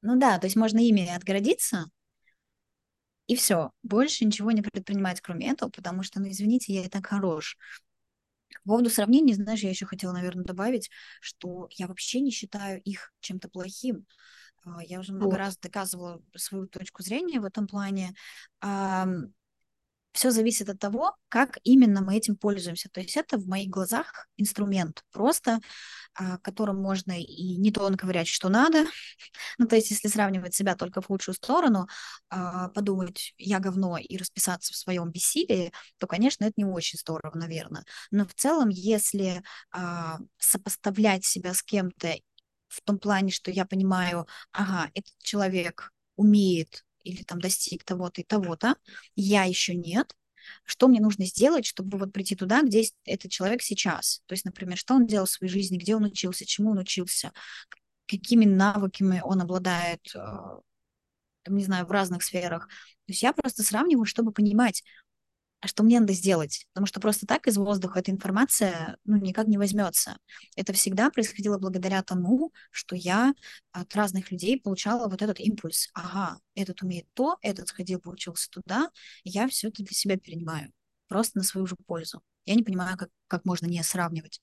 Ну 0.03 0.17
да, 0.17 0.39
то 0.39 0.47
есть 0.47 0.57
можно 0.57 0.79
ими 0.79 1.09
отгородиться, 1.09 1.87
и 3.27 3.35
все. 3.37 3.71
Больше 3.83 4.25
ничего 4.25 4.51
не 4.51 4.61
предпринимать, 4.61 5.21
кроме 5.21 5.51
этого, 5.51 5.71
потому 5.71 6.03
что, 6.03 6.21
ну, 6.21 6.29
извините, 6.29 6.75
я 6.75 6.85
и 6.85 6.89
так 6.89 7.07
хорош. 7.07 7.57
По 8.65 8.71
поводу 8.71 8.91
сравнений, 8.91 9.35
знаешь, 9.35 9.61
я 9.61 9.71
еще 9.71 9.87
хотела, 9.87 10.13
наверное, 10.13 10.45
добавить, 10.45 10.91
что 11.21 11.69
я 11.71 11.87
вообще 11.87 12.21
не 12.21 12.31
считаю 12.31 12.81
их 12.83 13.13
чем-то 13.21 13.49
плохим. 13.49 14.07
А, 14.65 14.83
я 14.85 15.01
уже 15.01 15.13
много 15.13 15.31
вот. 15.31 15.39
раз 15.39 15.59
доказывала 15.59 16.23
свою 16.37 16.67
точку 16.67 17.03
зрения 17.03 17.41
в 17.41 17.45
этом 17.45 17.67
плане 17.67 18.15
все 20.13 20.31
зависит 20.31 20.69
от 20.69 20.79
того, 20.79 21.15
как 21.29 21.59
именно 21.63 22.01
мы 22.03 22.17
этим 22.17 22.37
пользуемся. 22.37 22.89
То 22.91 23.01
есть 23.01 23.17
это 23.17 23.39
в 23.39 23.47
моих 23.47 23.69
глазах 23.69 24.27
инструмент 24.37 25.05
просто, 25.13 25.61
а, 26.15 26.39
которым 26.39 26.83
можно 26.83 27.13
и 27.21 27.57
не 27.57 27.71
то 27.71 27.91
ковырять, 27.97 28.29
что 28.29 28.49
надо. 28.49 28.87
ну, 29.59 29.67
то 29.67 29.77
есть 29.77 29.91
если 29.91 30.09
сравнивать 30.09 30.55
себя 30.55 30.75
только 30.75 31.01
в 31.01 31.07
худшую 31.07 31.35
сторону, 31.35 31.87
а, 32.29 32.69
подумать, 32.69 33.35
я 33.39 33.61
говно, 33.61 33.99
и 33.99 34.17
расписаться 34.17 34.73
в 34.73 34.77
своем 34.77 35.11
бессилии, 35.11 35.73
то, 35.99 36.07
конечно, 36.07 36.45
это 36.45 36.55
не 36.57 36.65
очень 36.65 36.99
здорово, 36.99 37.37
наверное. 37.37 37.85
Но 38.11 38.27
в 38.27 38.35
целом, 38.35 38.69
если 38.69 39.43
а, 39.71 40.19
сопоставлять 40.39 41.25
себя 41.25 41.55
с 41.55 41.63
кем-то 41.63 42.15
в 42.69 42.81
том 42.83 42.99
плане, 42.99 43.31
что 43.31 43.51
я 43.51 43.65
понимаю, 43.65 44.27
ага, 44.53 44.91
этот 44.95 45.13
человек 45.23 45.93
умеет 46.17 46.85
или 47.05 47.23
там 47.23 47.41
достиг 47.41 47.85
того-то 47.85 48.21
и 48.21 48.25
того-то, 48.25 48.77
я 49.17 49.45
еще 49.45 49.75
нет, 49.75 50.15
что 50.65 50.89
мне 50.89 51.01
нужно 51.01 51.27
сделать, 51.27 51.67
чтобы 51.67 51.99
вот 51.99 52.13
прийти 52.13 52.35
туда, 52.35 52.63
где 52.63 52.85
этот 53.05 53.31
человек 53.31 53.63
сейчас. 53.63 54.23
То 54.27 54.33
есть, 54.33 54.45
например, 54.45 54.77
что 54.77 54.95
он 54.95 55.07
делал 55.07 55.27
в 55.27 55.31
своей 55.31 55.53
жизни, 55.53 55.79
где 55.79 55.97
он 55.97 56.05
учился, 56.05 56.47
чему 56.47 56.71
он 56.71 56.79
учился, 56.79 57.33
какими 58.07 58.45
навыками 58.45 59.21
он 59.25 59.41
обладает, 59.41 60.01
а, 60.17 60.61
там, 61.43 61.57
не 61.57 61.65
знаю, 61.65 61.87
в 61.87 61.91
разных 61.91 62.23
сферах. 62.23 62.67
То 62.67 63.13
есть 63.13 63.23
я 63.23 63.33
просто 63.33 63.63
сравниваю, 63.63 64.05
чтобы 64.05 64.33
понимать, 64.33 64.83
а 65.61 65.69
что 65.69 65.83
мне 65.83 66.01
надо 66.01 66.13
сделать? 66.15 66.67
Потому 66.73 66.87
что 66.87 67.01
просто 67.01 67.27
так 67.27 67.47
из 67.47 67.57
воздуха 67.59 67.99
эта 67.99 68.11
информация 68.11 68.97
ну, 69.05 69.17
никак 69.17 69.47
не 69.47 69.59
возьмется. 69.59 70.17
Это 70.57 70.73
всегда 70.73 71.11
происходило 71.11 71.59
благодаря 71.59 72.03
тому, 72.03 72.53
что 72.71 72.97
я 72.97 73.35
от 73.73 73.95
разных 73.95 74.31
людей 74.31 74.59
получала 74.61 75.09
вот 75.09 75.21
этот 75.21 75.39
импульс. 75.39 75.91
Ага, 75.93 76.41
этот 76.55 76.83
умеет 76.83 77.07
то, 77.15 77.37
этот 77.43 77.69
сходил, 77.69 78.01
получился 78.01 78.49
туда, 78.51 78.91
я 79.23 79.49
все 79.49 79.69
это 79.69 79.83
для 79.83 79.95
себя 79.95 80.17
перенимаю. 80.17 80.73
Просто 81.09 81.39
на 81.39 81.45
свою 81.45 81.67
же 81.67 81.77
пользу. 81.87 82.23
Я 82.47 82.55
не 82.55 82.63
понимаю, 82.63 82.97
как, 82.97 83.11
как 83.27 83.45
можно 83.45 83.67
не 83.67 83.83
сравнивать. 83.83 84.41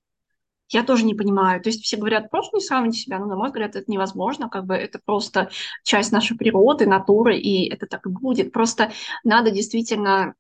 Я 0.70 0.84
тоже 0.84 1.06
не 1.06 1.16
понимаю. 1.16 1.62
То 1.62 1.70
есть 1.70 1.84
все 1.84 1.98
говорят, 1.98 2.30
просто 2.30 2.58
не 2.58 2.62
сравните 2.62 3.00
себя. 3.00 3.20
Но, 3.20 3.26
на 3.26 3.36
мой 3.36 3.48
взгляд, 3.48 3.76
это 3.76 3.90
невозможно. 3.92 4.50
Как 4.50 4.66
бы 4.66 4.76
это 4.76 5.00
просто 5.04 5.50
часть 5.84 6.12
нашей 6.12 6.38
природы, 6.38 6.86
натуры, 6.86 7.38
и 7.38 7.70
это 7.70 7.88
так 7.88 8.06
и 8.06 8.10
будет. 8.10 8.52
Просто 8.52 8.92
надо 9.24 9.52
действительно 9.52 10.36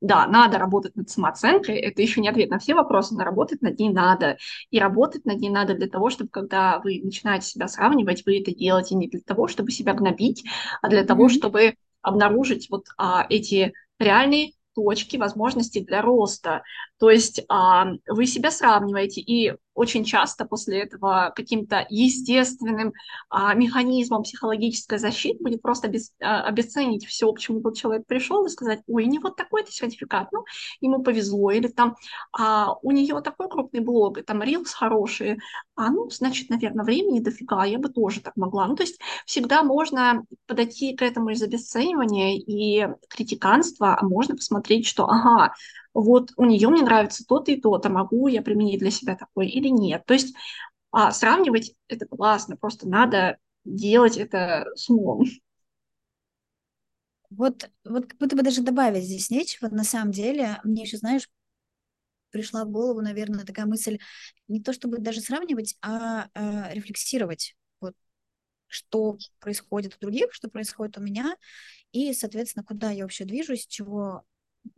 да, 0.00 0.26
надо 0.26 0.58
работать 0.58 0.94
над 0.96 1.10
самооценкой, 1.10 1.76
это 1.76 2.02
еще 2.02 2.20
не 2.20 2.28
ответ 2.28 2.50
на 2.50 2.58
все 2.58 2.74
вопросы, 2.74 3.14
но 3.14 3.24
работать 3.24 3.62
над 3.62 3.78
ней 3.78 3.90
надо. 3.90 4.38
И 4.70 4.78
работать 4.78 5.24
над 5.24 5.38
ней 5.38 5.50
надо 5.50 5.74
для 5.74 5.88
того, 5.88 6.10
чтобы 6.10 6.30
когда 6.30 6.78
вы 6.78 7.00
начинаете 7.02 7.46
себя 7.46 7.68
сравнивать, 7.68 8.24
вы 8.24 8.40
это 8.40 8.54
делаете 8.54 8.94
не 8.94 9.08
для 9.08 9.20
того, 9.20 9.48
чтобы 9.48 9.70
себя 9.70 9.94
гнобить, 9.94 10.44
а 10.82 10.88
для 10.88 11.02
mm-hmm. 11.02 11.06
того, 11.06 11.28
чтобы 11.28 11.74
обнаружить 12.02 12.70
вот 12.70 12.86
а, 12.96 13.26
эти 13.28 13.72
реальные 13.98 14.52
точки 14.74 15.16
возможностей 15.16 15.84
для 15.84 16.00
роста. 16.00 16.62
То 16.98 17.10
есть 17.10 17.42
а, 17.48 17.86
вы 18.08 18.26
себя 18.26 18.50
сравниваете, 18.50 19.20
и 19.20 19.54
очень 19.78 20.04
часто 20.04 20.44
после 20.44 20.80
этого 20.80 21.32
каким-то 21.34 21.86
естественным 21.88 22.92
а, 23.30 23.54
механизмом 23.54 24.24
психологической 24.24 24.98
защиты 24.98 25.40
будет 25.40 25.62
просто 25.62 25.86
без, 25.86 26.12
а, 26.20 26.42
обесценить 26.42 27.06
все, 27.06 27.32
к 27.32 27.38
чему 27.38 27.60
тот 27.60 27.76
человек 27.76 28.04
пришел, 28.06 28.44
и 28.44 28.48
сказать, 28.48 28.80
ой, 28.88 29.04
у 29.04 29.08
него 29.08 29.30
такой-то 29.30 29.70
сертификат, 29.70 30.32
ну, 30.32 30.44
ему 30.80 31.02
повезло, 31.04 31.52
или 31.52 31.68
там 31.68 31.94
а, 32.32 32.74
у 32.82 32.90
нее 32.90 33.20
такой 33.20 33.48
крупный 33.48 33.80
блог, 33.80 34.18
и 34.18 34.22
там 34.22 34.42
рилс 34.42 34.72
хорошие, 34.72 35.38
а 35.76 35.90
ну, 35.90 36.10
значит, 36.10 36.50
наверное, 36.50 36.84
времени 36.84 37.20
дофига, 37.20 37.64
я 37.64 37.78
бы 37.78 37.88
тоже 37.88 38.20
так 38.20 38.36
могла. 38.36 38.66
Ну, 38.66 38.74
то 38.74 38.82
есть 38.82 38.98
всегда 39.26 39.62
можно 39.62 40.24
подойти 40.46 40.96
к 40.96 41.02
этому 41.02 41.30
из 41.30 41.42
обесценивания 41.42 42.36
и 42.36 42.88
критиканства, 43.08 43.96
а 43.96 44.04
можно 44.04 44.34
посмотреть, 44.34 44.86
что, 44.86 45.04
ага, 45.04 45.54
вот 46.02 46.32
у 46.36 46.44
нее 46.44 46.68
мне 46.68 46.82
нравится 46.82 47.24
то-то 47.26 47.50
и 47.52 47.60
то-то, 47.60 47.90
могу 47.90 48.28
я 48.28 48.42
применить 48.42 48.80
для 48.80 48.90
себя 48.90 49.16
такое 49.16 49.46
или 49.46 49.68
нет. 49.68 50.04
То 50.06 50.14
есть 50.14 50.34
а, 50.90 51.12
сравнивать 51.12 51.74
это 51.88 52.06
классно, 52.06 52.56
просто 52.56 52.88
надо 52.88 53.38
делать 53.64 54.16
это 54.16 54.66
с 54.74 54.88
умом. 54.88 55.24
Вот, 57.30 57.70
вот 57.84 58.06
как 58.06 58.18
будто 58.18 58.36
бы 58.36 58.42
даже 58.42 58.62
добавить 58.62 59.04
здесь 59.04 59.30
нечего. 59.30 59.68
На 59.68 59.84
самом 59.84 60.12
деле, 60.12 60.60
мне 60.64 60.82
еще, 60.82 60.96
знаешь, 60.96 61.28
пришла 62.30 62.64
в 62.64 62.70
голову, 62.70 63.00
наверное, 63.00 63.44
такая 63.44 63.66
мысль, 63.66 63.98
не 64.48 64.62
то 64.62 64.72
чтобы 64.72 64.98
даже 64.98 65.20
сравнивать, 65.20 65.76
а, 65.82 66.28
а 66.34 66.72
рефлексировать. 66.72 67.56
Вот, 67.80 67.94
что 68.66 69.18
происходит 69.40 69.96
у 69.96 70.00
других, 70.00 70.32
что 70.32 70.48
происходит 70.48 70.98
у 70.98 71.02
меня, 71.02 71.36
и, 71.92 72.12
соответственно, 72.12 72.64
куда 72.64 72.90
я 72.90 73.04
вообще 73.04 73.24
движусь, 73.24 73.66
чего 73.66 74.24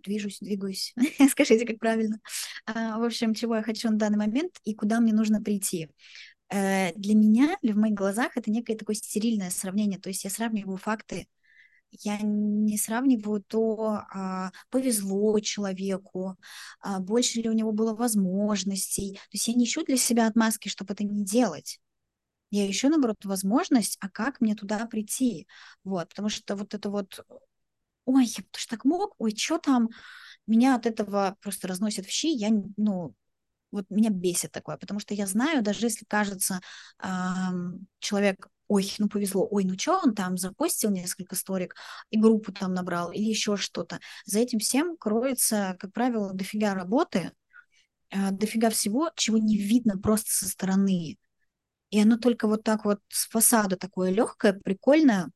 движусь, 0.04 0.38
двигаюсь, 0.40 0.94
скажите, 1.30 1.66
как 1.66 1.78
правильно. 1.78 2.20
А, 2.66 2.98
в 2.98 3.04
общем, 3.04 3.34
чего 3.34 3.56
я 3.56 3.62
хочу 3.62 3.90
на 3.90 3.96
данный 3.96 4.18
момент 4.18 4.58
и 4.64 4.74
куда 4.74 5.00
мне 5.00 5.12
нужно 5.12 5.42
прийти. 5.42 5.88
Э, 6.48 6.92
для 6.94 7.14
меня, 7.14 7.56
или 7.62 7.72
в 7.72 7.76
моих 7.76 7.94
глазах, 7.94 8.36
это 8.36 8.50
некое 8.50 8.76
такое 8.76 8.96
стерильное 8.96 9.50
сравнение, 9.50 10.00
то 10.00 10.08
есть 10.08 10.24
я 10.24 10.30
сравниваю 10.30 10.78
факты, 10.78 11.28
я 11.92 12.18
не 12.22 12.78
сравниваю 12.78 13.42
то, 13.42 14.02
а, 14.12 14.52
повезло 14.70 15.38
человеку, 15.40 16.36
а, 16.80 17.00
больше 17.00 17.40
ли 17.40 17.48
у 17.48 17.52
него 17.52 17.72
было 17.72 17.94
возможностей. 17.94 19.14
То 19.14 19.32
есть 19.32 19.48
я 19.48 19.54
не 19.54 19.64
ищу 19.64 19.84
для 19.84 19.96
себя 19.96 20.26
отмазки, 20.26 20.68
чтобы 20.68 20.94
это 20.94 21.04
не 21.04 21.24
делать. 21.24 21.80
Я 22.50 22.68
ищу, 22.70 22.88
наоборот, 22.88 23.24
возможность, 23.24 23.96
а 24.00 24.08
как 24.08 24.40
мне 24.40 24.54
туда 24.54 24.86
прийти. 24.86 25.46
Вот, 25.84 26.08
потому 26.08 26.28
что 26.28 26.56
вот 26.56 26.74
это 26.74 26.90
вот 26.90 27.24
ой, 28.10 28.26
я 28.26 28.44
тоже 28.50 28.66
так 28.68 28.84
мог, 28.84 29.14
ой, 29.18 29.34
что 29.36 29.58
там, 29.58 29.88
меня 30.46 30.76
от 30.76 30.86
этого 30.86 31.36
просто 31.42 31.68
разносит 31.68 32.06
в 32.06 32.10
щи, 32.10 32.28
я, 32.28 32.50
ну, 32.76 33.14
вот 33.72 33.86
меня 33.90 34.10
бесит 34.10 34.52
такое, 34.52 34.76
потому 34.76 35.00
что 35.00 35.14
я 35.14 35.26
знаю, 35.26 35.62
даже 35.62 35.86
если 35.86 36.04
кажется, 36.04 36.60
эм, 37.02 37.86
человек, 38.00 38.48
ой, 38.68 38.92
ну 38.98 39.08
повезло, 39.08 39.46
ой, 39.50 39.64
ну 39.64 39.78
что 39.78 40.00
он 40.02 40.14
там 40.14 40.36
запостил 40.38 40.90
несколько 40.90 41.36
сторик 41.36 41.74
и 42.10 42.18
группу 42.18 42.52
там 42.52 42.74
набрал 42.74 43.12
или 43.12 43.24
еще 43.24 43.56
что-то, 43.56 44.00
за 44.24 44.40
этим 44.40 44.58
всем 44.58 44.96
кроется, 44.96 45.76
как 45.78 45.92
правило, 45.92 46.32
дофига 46.34 46.74
работы, 46.74 47.32
э, 48.10 48.30
дофига 48.32 48.70
всего, 48.70 49.10
чего 49.16 49.38
не 49.38 49.56
видно 49.58 49.98
просто 49.98 50.30
со 50.32 50.48
стороны. 50.48 51.18
И 51.90 52.00
оно 52.00 52.18
только 52.18 52.48
вот 52.48 52.64
так 52.64 52.84
вот 52.84 53.00
с 53.08 53.28
фасада 53.28 53.76
такое 53.76 54.10
легкое, 54.12 54.54
прикольное, 54.54 55.30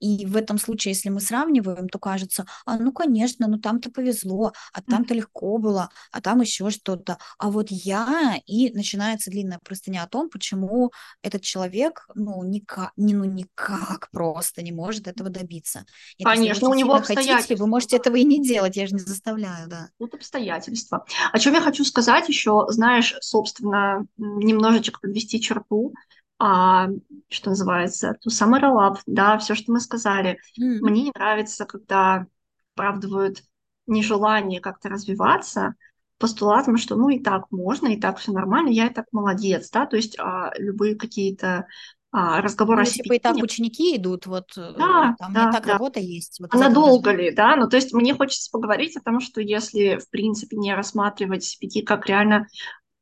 и 0.00 0.26
в 0.26 0.36
этом 0.36 0.58
случае, 0.58 0.92
если 0.92 1.08
мы 1.08 1.20
сравниваем, 1.20 1.88
то 1.88 1.98
кажется, 1.98 2.46
а 2.64 2.76
ну 2.78 2.92
конечно, 2.92 3.48
ну 3.48 3.58
там-то 3.58 3.90
повезло, 3.90 4.52
а 4.72 4.82
там-то 4.82 5.14
легко 5.14 5.58
было, 5.58 5.90
а 6.12 6.20
там 6.20 6.40
еще 6.40 6.70
что-то. 6.70 7.18
А 7.38 7.50
вот 7.50 7.68
я, 7.70 8.36
и 8.46 8.70
начинается 8.70 9.30
длинная 9.30 9.58
простыня 9.62 10.04
о 10.04 10.08
том, 10.08 10.30
почему 10.30 10.92
этот 11.22 11.42
человек, 11.42 12.06
ну 12.14 12.42
никак, 12.44 12.92
не, 12.96 13.14
ну 13.14 13.24
никак 13.24 14.08
просто 14.12 14.62
не 14.62 14.72
может 14.72 15.08
этого 15.08 15.30
добиться. 15.30 15.84
И 16.16 16.24
конечно, 16.24 16.68
у 16.68 16.74
него 16.74 16.94
обстоятельства. 16.94 17.36
Хотите, 17.36 17.56
вы 17.56 17.66
можете 17.66 17.96
этого 17.96 18.16
и 18.16 18.24
не 18.24 18.42
делать, 18.42 18.76
я 18.76 18.86
же 18.86 18.94
не 18.94 19.00
заставляю, 19.00 19.68
да. 19.68 19.88
Тут 19.98 20.14
обстоятельства. 20.14 21.04
О 21.32 21.38
чем 21.38 21.54
я 21.54 21.60
хочу 21.60 21.84
сказать 21.84 22.28
еще, 22.28 22.66
знаешь, 22.68 23.14
собственно, 23.20 24.06
немножечко 24.16 25.00
подвести 25.00 25.40
черту 25.40 25.92
а, 26.38 26.88
что 27.28 27.50
называется, 27.50 28.16
to 28.24 28.30
sum 28.30 28.58
it 28.58 28.62
all 28.62 28.78
up, 28.78 28.98
да, 29.06 29.38
все, 29.38 29.54
что 29.54 29.72
мы 29.72 29.80
сказали. 29.80 30.38
Mm-hmm. 30.58 30.78
Мне 30.80 31.02
не 31.04 31.12
нравится, 31.14 31.66
когда 31.66 32.26
оправдывают 32.74 33.42
нежелание 33.86 34.60
как-то 34.60 34.88
развиваться 34.88 35.74
постулатом, 36.18 36.76
что 36.76 36.96
ну 36.96 37.08
и 37.08 37.20
так 37.20 37.50
можно, 37.50 37.88
и 37.88 38.00
так 38.00 38.18
все 38.18 38.32
нормально, 38.32 38.70
я 38.70 38.86
и 38.86 38.92
так 38.92 39.06
молодец, 39.12 39.70
да, 39.70 39.86
то 39.86 39.96
есть 39.96 40.18
а, 40.18 40.52
любые 40.58 40.96
какие-то 40.96 41.66
а, 42.10 42.40
разговоры 42.40 42.78
ну, 42.78 42.82
о 42.82 42.86
себе. 42.86 43.04
Типа 43.04 43.14
и 43.14 43.18
так 43.18 43.36
ученики 43.36 43.96
идут, 43.96 44.26
вот 44.26 44.56
э, 44.56 44.74
да, 44.78 45.14
там 45.18 45.32
да, 45.32 45.46
не 45.46 45.52
так 45.52 45.66
да. 45.66 45.72
работа 45.74 46.00
есть. 46.00 46.40
Вот 46.40 46.54
а 46.54 46.58
надолго 46.58 47.12
ли, 47.12 47.30
да? 47.30 47.54
Ну, 47.54 47.68
то 47.68 47.76
есть 47.76 47.92
мне 47.92 48.14
хочется 48.14 48.50
поговорить 48.50 48.96
о 48.96 49.02
том, 49.02 49.20
что 49.20 49.40
если, 49.40 49.98
в 49.98 50.08
принципе, 50.10 50.56
не 50.56 50.74
рассматривать 50.74 51.58
PT 51.62 51.82
как 51.82 52.06
реально 52.06 52.46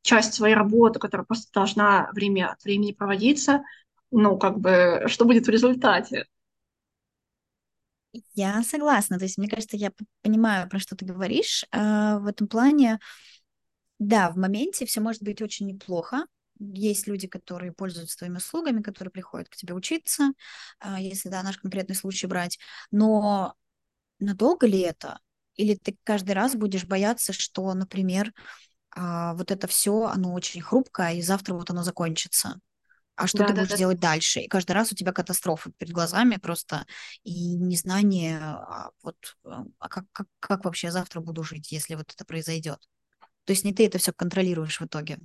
часть 0.01 0.33
своей 0.33 0.55
работы, 0.55 0.99
которая 0.99 1.25
просто 1.25 1.51
должна 1.53 2.09
время 2.13 2.51
от 2.51 2.63
времени 2.63 2.91
проводиться, 2.91 3.63
ну, 4.11 4.37
как 4.37 4.59
бы, 4.59 5.03
что 5.07 5.25
будет 5.25 5.47
в 5.47 5.49
результате? 5.49 6.25
Я 8.33 8.63
согласна. 8.63 9.17
То 9.17 9.25
есть, 9.25 9.37
мне 9.37 9.47
кажется, 9.47 9.77
я 9.77 9.91
понимаю, 10.21 10.69
про 10.69 10.79
что 10.79 10.95
ты 10.95 11.05
говоришь. 11.05 11.65
А, 11.71 12.19
в 12.19 12.27
этом 12.27 12.47
плане, 12.47 12.99
да, 13.99 14.29
в 14.31 14.37
моменте 14.37 14.85
все 14.85 15.01
может 15.01 15.23
быть 15.23 15.41
очень 15.41 15.67
неплохо, 15.67 16.25
есть 16.59 17.07
люди, 17.07 17.27
которые 17.27 17.71
пользуются 17.71 18.17
твоими 18.17 18.37
услугами, 18.37 18.81
которые 18.81 19.11
приходят 19.11 19.49
к 19.49 19.55
тебе 19.55 19.73
учиться, 19.73 20.31
а, 20.79 20.99
если, 20.99 21.29
да, 21.29 21.43
наш 21.43 21.57
конкретный 21.57 21.95
случай 21.95 22.27
брать, 22.27 22.57
но 22.91 23.53
надолго 24.19 24.67
ли 24.67 24.79
это? 24.79 25.19
Или 25.55 25.75
ты 25.75 25.97
каждый 26.03 26.33
раз 26.33 26.55
будешь 26.55 26.85
бояться, 26.85 27.33
что, 27.33 27.73
например, 27.73 28.33
а, 28.95 29.33
вот 29.35 29.51
это 29.51 29.67
все, 29.67 30.05
оно 30.05 30.33
очень 30.33 30.61
хрупкое, 30.61 31.13
и 31.15 31.21
завтра 31.21 31.53
вот 31.55 31.69
оно 31.69 31.83
закончится? 31.83 32.59
А 33.17 33.27
что 33.27 33.43
Да, 33.43 33.45
ты 33.45 33.53
да, 33.53 33.53
будешь 33.53 33.71
да. 33.71 33.77
делать 33.77 33.99
дальше. 33.99 34.41
И 34.41 34.47
каждый 34.47 34.73
раз 34.73 34.91
у 34.91 34.95
тебя 34.95 35.11
катастрофа 35.13 35.71
перед 35.77 35.93
глазами 35.93 36.37
просто, 36.37 36.85
и 37.23 37.55
незнание, 37.55 38.39
а, 38.41 38.91
вот, 39.03 39.17
а 39.45 39.65
а 39.79 39.89
как, 39.89 40.05
как, 40.13 40.27
как 40.39 40.65
вообще 40.65 40.91
завтра 40.91 41.21
буду 41.21 41.43
жить, 41.43 41.71
если 41.71 41.95
вот 41.95 42.11
это 42.13 42.25
произойдет. 42.25 42.79
То 43.45 43.53
есть 43.53 43.65
не 43.65 43.73
ты 43.73 43.85
это 43.87 43.99
все 43.99 44.13
контролируешь 44.13 44.79
в 44.81 44.85
итоге. 44.85 45.19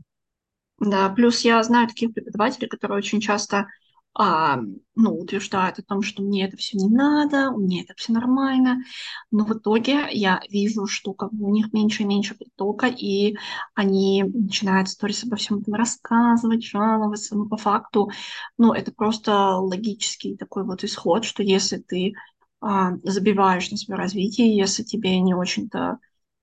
Да, 0.79 1.09
плюс 1.11 1.41
я 1.43 1.63
знаю 1.63 1.89
таких 1.89 2.13
преподавателей, 2.13 2.69
которые 2.69 2.99
очень 2.99 3.21
часто 3.21 3.69
а, 4.15 4.59
ну, 4.95 5.19
утверждают 5.19 5.79
о 5.79 5.83
том, 5.83 6.03
что 6.03 6.23
мне 6.23 6.45
это 6.47 6.57
все 6.57 6.77
не 6.77 6.89
надо, 6.89 7.51
мне 7.53 7.83
это 7.83 7.95
все 7.97 8.13
нормально, 8.13 8.83
но 9.31 9.45
в 9.45 9.55
итоге 9.55 10.07
я 10.11 10.43
вижу, 10.51 10.87
что 10.87 11.15
как 11.15 11.33
бы 11.33 11.47
у 11.47 11.51
них 11.53 11.73
меньше 11.73 12.03
и 12.03 12.07
меньше 12.07 12.35
притока, 12.35 12.87
и 12.87 13.37
они 13.75 14.23
начинают 14.25 14.89
сторис 14.91 15.25
обо 15.25 15.37
всем 15.37 15.61
этом 15.61 15.75
рассказывать, 15.75 16.65
жаловаться, 16.65 17.37
но 17.37 17.47
по 17.47 17.57
факту, 17.57 18.11
ну, 18.59 18.73
это 18.75 18.93
просто 18.93 19.57
логический 19.57 20.37
такой 20.37 20.65
вот 20.65 20.85
исход, 20.85 21.25
что 21.25 21.43
если 21.43 21.79
ты 21.79 22.13
а, 22.61 22.93
забиваешь 23.03 23.71
на 23.71 23.77
свое 23.77 23.99
развитие, 23.99 24.57
если 24.57 24.83
тебе 24.83 25.19
не 25.21 25.35
очень-то 25.35 25.99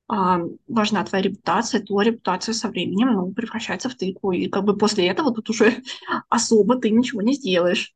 важна 0.10 1.04
твоя 1.04 1.24
репутация, 1.24 1.82
то 1.82 2.01
репутация 2.01 2.54
со 2.54 2.70
временем, 2.70 3.13
ну, 3.13 3.32
превращается 3.32 3.89
в 3.89 3.96
тыкву. 3.96 4.32
И 4.32 4.48
как 4.50 4.63
бы 4.66 4.75
после 4.78 5.08
этого 5.08 5.34
тут 5.34 5.50
уже 5.50 5.84
особо 6.30 6.78
ты 6.78 6.89
ничего 6.89 7.22
не 7.22 7.34
сделаешь. 7.34 7.94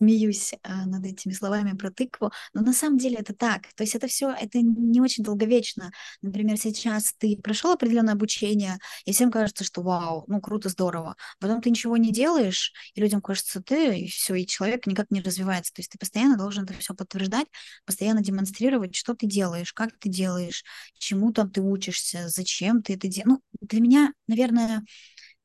Смеюсь 0.00 0.54
а, 0.62 0.86
над 0.86 1.04
этими 1.04 1.32
словами 1.32 1.76
про 1.76 1.90
тыкву, 1.90 2.30
но 2.54 2.62
на 2.62 2.72
самом 2.72 2.96
деле 2.96 3.16
это 3.16 3.34
так. 3.34 3.72
То 3.74 3.82
есть 3.82 3.94
это 3.94 4.06
все, 4.06 4.30
это 4.30 4.58
не 4.60 5.00
очень 5.00 5.22
долговечно. 5.22 5.92
Например, 6.22 6.56
сейчас 6.56 7.12
ты 7.18 7.36
прошел 7.36 7.72
определенное 7.72 8.14
обучение, 8.14 8.78
и 9.04 9.12
всем 9.12 9.30
кажется, 9.30 9.62
что 9.62 9.82
вау, 9.82 10.24
ну 10.26 10.40
круто, 10.40 10.70
здорово. 10.70 11.16
Потом 11.38 11.60
ты 11.60 11.70
ничего 11.70 11.98
не 11.98 12.12
делаешь, 12.12 12.72
и 12.94 13.00
людям 13.00 13.20
кажется, 13.20 13.62
ты, 13.62 13.98
и 13.98 14.08
все, 14.08 14.34
и 14.34 14.46
человек 14.46 14.86
никак 14.86 15.10
не 15.10 15.20
развивается. 15.20 15.72
То 15.74 15.80
есть 15.80 15.90
ты 15.90 15.98
постоянно 15.98 16.38
должен 16.38 16.64
это 16.64 16.72
все 16.74 16.94
подтверждать, 16.94 17.46
постоянно 17.84 18.22
демонстрировать, 18.22 18.94
что 18.94 19.14
ты 19.14 19.26
делаешь, 19.26 19.72
как 19.74 19.98
ты 19.98 20.08
делаешь, 20.08 20.64
чему 20.98 21.32
там 21.32 21.50
ты 21.50 21.60
учишься, 21.60 22.28
зачем 22.28 22.82
ты 22.82 22.94
это 22.94 23.06
делаешь. 23.06 23.28
Ну, 23.28 23.42
для 23.60 23.80
меня, 23.80 24.12
наверное, 24.28 24.82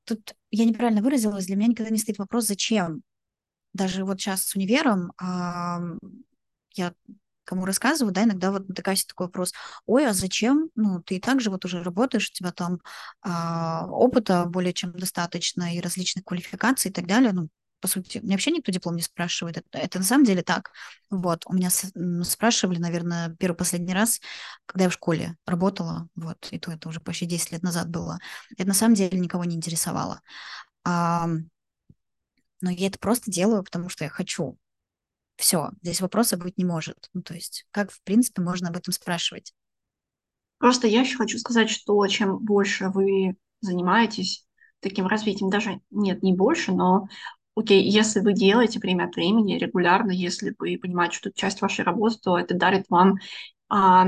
тут 0.06 0.34
я 0.52 0.66
неправильно 0.66 1.02
выразилась, 1.02 1.48
для 1.48 1.58
меня 1.58 1.68
никогда 1.70 1.92
не 1.92 2.00
стоит 2.00 2.20
вопрос, 2.20 2.46
зачем 2.46 3.04
даже 3.75 4.05
вот 4.05 4.20
сейчас 4.20 4.44
с 4.46 4.55
универом 4.55 5.12
а, 5.20 5.79
я 6.75 6.94
кому 7.46 7.65
рассказываю, 7.65 8.12
да, 8.13 8.24
иногда 8.24 8.51
вот 8.51 8.67
натыкаюсь 8.67 9.03
на 9.05 9.10
такой 9.10 9.27
вопрос, 9.27 9.53
ой, 9.86 10.08
а 10.08 10.13
зачем? 10.13 10.70
Ну, 10.75 11.01
ты 11.01 11.17
и 11.17 11.20
так 11.20 11.41
же 11.41 11.51
вот 11.51 11.63
уже 11.63 11.84
работаешь, 11.84 12.29
у 12.29 12.34
тебя 12.34 12.51
там 12.51 12.79
а, 13.22 13.86
опыта 13.88 14.46
более 14.46 14.74
чем 14.74 14.91
достаточно 14.94 15.75
и 15.75 15.79
различных 15.79 16.25
квалификаций 16.25 16.89
и 16.89 16.94
так 16.94 17.05
далее, 17.05 17.34
ну, 17.34 17.50
по 17.82 17.88
сути, 17.88 18.17
мне 18.17 18.32
вообще 18.32 18.50
никто 18.50 18.72
диплом 18.72 18.96
не 18.96 19.03
спрашивает. 19.03 19.58
Это, 19.58 19.77
это 19.77 20.00
на 20.00 20.05
самом 20.05 20.25
деле 20.25 20.41
так. 20.41 20.72
Вот, 21.12 21.44
у 21.46 21.53
меня 21.53 21.70
с, 21.70 21.91
спрашивали, 22.24 22.79
наверное, 22.79 23.36
первый 23.38 23.55
последний 23.55 23.94
раз, 23.94 24.22
когда 24.65 24.86
я 24.86 24.89
в 24.89 24.94
школе 24.94 25.38
работала, 25.46 26.08
вот, 26.15 26.48
и 26.50 26.58
то 26.58 26.72
это 26.72 26.89
уже 26.89 27.00
почти 27.00 27.27
10 27.27 27.51
лет 27.51 27.62
назад 27.62 27.89
было. 27.89 28.17
Это 28.58 28.67
на 28.67 28.74
самом 28.74 28.96
деле 28.96 29.20
никого 29.20 29.44
не 29.44 29.55
интересовало. 29.55 30.22
А, 30.84 31.27
но 32.62 32.72
я 32.72 32.88
это 32.88 33.00
просто 33.00 33.32
делаю, 33.32 33.64
потому 33.64 33.90
что 33.90 34.04
я 34.04 34.10
хочу. 34.10 34.58
Все, 35.38 35.72
здесь 35.82 36.02
вопроса 36.02 36.38
быть 36.38 36.58
не 36.58 36.66
может. 36.66 37.10
Ну, 37.14 37.22
то 37.22 37.34
есть, 37.34 37.66
как, 37.72 37.92
в 37.92 38.02
принципе, 38.04 38.42
можно 38.42 38.70
об 38.70 38.78
этом 38.78 38.94
спрашивать? 38.94 39.54
Просто 40.58 40.88
я 40.88 41.02
еще 41.02 41.18
хочу 41.18 41.38
сказать, 41.38 41.70
что 41.70 42.06
чем 42.08 42.38
больше 42.40 42.90
вы 42.90 43.36
занимаетесь 43.62 44.46
таким 44.80 45.08
развитием, 45.08 45.50
даже 45.50 45.82
нет, 45.92 46.24
не 46.24 46.34
больше, 46.34 46.72
но 46.72 47.08
окей, 47.56 47.84
если 47.84 48.20
вы 48.20 48.34
делаете 48.34 48.80
время 48.80 49.06
от 49.06 49.16
времени 49.16 49.58
регулярно, 49.58 50.12
если 50.12 50.56
вы 50.58 50.77
понимаете, 50.77 51.18
что 51.18 51.29
это 51.29 51.40
часть 51.40 51.62
вашей 51.62 51.84
работы, 51.84 52.18
то 52.24 52.38
это 52.38 52.56
дарит 52.56 52.86
вам 52.90 53.16
а, 53.68 54.08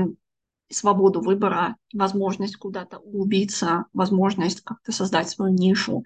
свободу 0.70 1.20
выбора, 1.20 1.76
возможность 1.92 2.56
куда-то 2.56 2.98
углубиться, 2.98 3.86
возможность 3.92 4.62
как-то 4.62 4.92
создать 4.92 5.28
свою 5.28 5.52
нишу. 5.52 6.04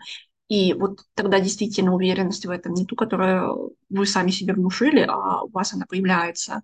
И 0.53 0.75
вот 0.75 1.01
тогда 1.15 1.41
действительно 1.41 1.95
уверенность 1.95 2.45
в 2.45 2.51
этом 2.51 2.75
не 2.75 2.85
ту, 2.85 2.95
которую 2.95 3.75
вы 3.89 4.05
сами 4.05 4.31
себе 4.31 4.53
внушили, 4.53 5.01
а 5.09 5.45
у 5.45 5.49
вас 5.49 5.73
она 5.73 5.87
появляется. 5.89 6.61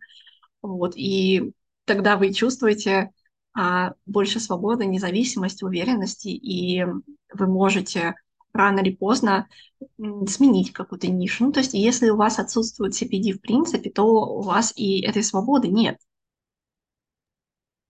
Вот. 0.60 0.92
И 0.94 1.52
тогда 1.86 2.18
вы 2.18 2.34
чувствуете 2.34 3.12
а, 3.54 3.94
больше 4.04 4.40
свободы, 4.40 4.84
независимости, 4.84 5.64
уверенности, 5.64 6.28
и 6.28 6.84
вы 7.32 7.46
можете 7.46 8.14
рано 8.52 8.80
или 8.80 8.94
поздно 8.94 9.48
сменить 10.26 10.74
какую-то 10.74 11.10
нишу. 11.10 11.46
Ну, 11.46 11.52
то 11.52 11.60
есть, 11.60 11.72
если 11.72 12.10
у 12.10 12.16
вас 12.16 12.38
отсутствует 12.38 12.92
CPD 12.92 13.38
в 13.38 13.40
принципе, 13.40 13.88
то 13.88 14.04
у 14.04 14.42
вас 14.42 14.70
и 14.76 15.00
этой 15.00 15.22
свободы 15.22 15.68
нет. 15.68 15.96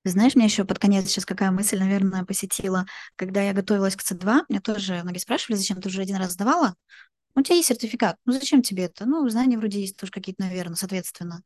Знаешь, 0.05 0.35
меня 0.37 0.47
еще 0.47 0.65
под 0.65 0.79
конец 0.79 1.07
сейчас 1.09 1.27
какая 1.27 1.51
мысль, 1.51 1.79
наверное, 1.79 2.25
посетила. 2.25 2.87
Когда 3.17 3.43
я 3.43 3.53
готовилась 3.53 3.97
к 3.97 4.03
С2, 4.03 4.45
меня 4.49 4.61
тоже 4.61 5.01
многие 5.03 5.19
спрашивали, 5.19 5.57
зачем 5.59 5.81
ты 5.83 5.89
уже 5.89 6.03
один 6.03 6.17
раз 6.17 6.33
сдавала? 6.33 6.75
У 7.35 7.43
тебя 7.43 7.57
есть 7.57 7.69
сертификат. 7.69 8.17
Ну, 8.27 8.33
зачем 8.33 8.63
тебе 8.63 8.85
это? 8.85 9.07
Ну, 9.07 9.29
знания 9.29 9.59
вроде 9.59 9.81
есть 9.81 9.97
тоже 9.97 10.13
какие-то, 10.13 10.43
наверное, 10.43 10.77
соответственно. 10.77 11.43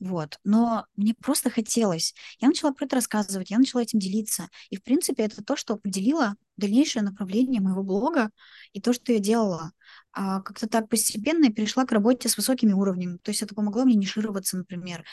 Вот. 0.00 0.38
Но 0.44 0.86
мне 0.96 1.14
просто 1.22 1.50
хотелось. 1.50 2.14
Я 2.40 2.48
начала 2.48 2.72
про 2.72 2.86
это 2.86 2.96
рассказывать, 2.96 3.50
я 3.50 3.58
начала 3.58 3.82
этим 3.82 3.98
делиться. 4.00 4.48
И, 4.70 4.76
в 4.76 4.82
принципе, 4.84 5.24
это 5.24 5.44
то, 5.44 5.56
что 5.56 5.74
определило 5.74 6.36
дальнейшее 6.56 7.02
направление 7.02 7.60
моего 7.60 7.82
блога 7.82 8.30
и 8.72 8.80
то, 8.80 8.92
что 8.94 9.12
я 9.12 9.18
делала. 9.18 9.72
А 10.12 10.40
как-то 10.42 10.68
так 10.68 10.88
постепенно 10.88 11.46
я 11.46 11.52
перешла 11.52 11.84
к 11.84 11.92
работе 11.92 12.28
с 12.28 12.36
высокими 12.38 12.72
уровнями. 12.72 13.18
То 13.22 13.30
есть 13.30 13.42
это 13.42 13.54
помогло 13.54 13.84
мне 13.84 13.96
нишироваться, 13.96 14.56
например 14.56 15.04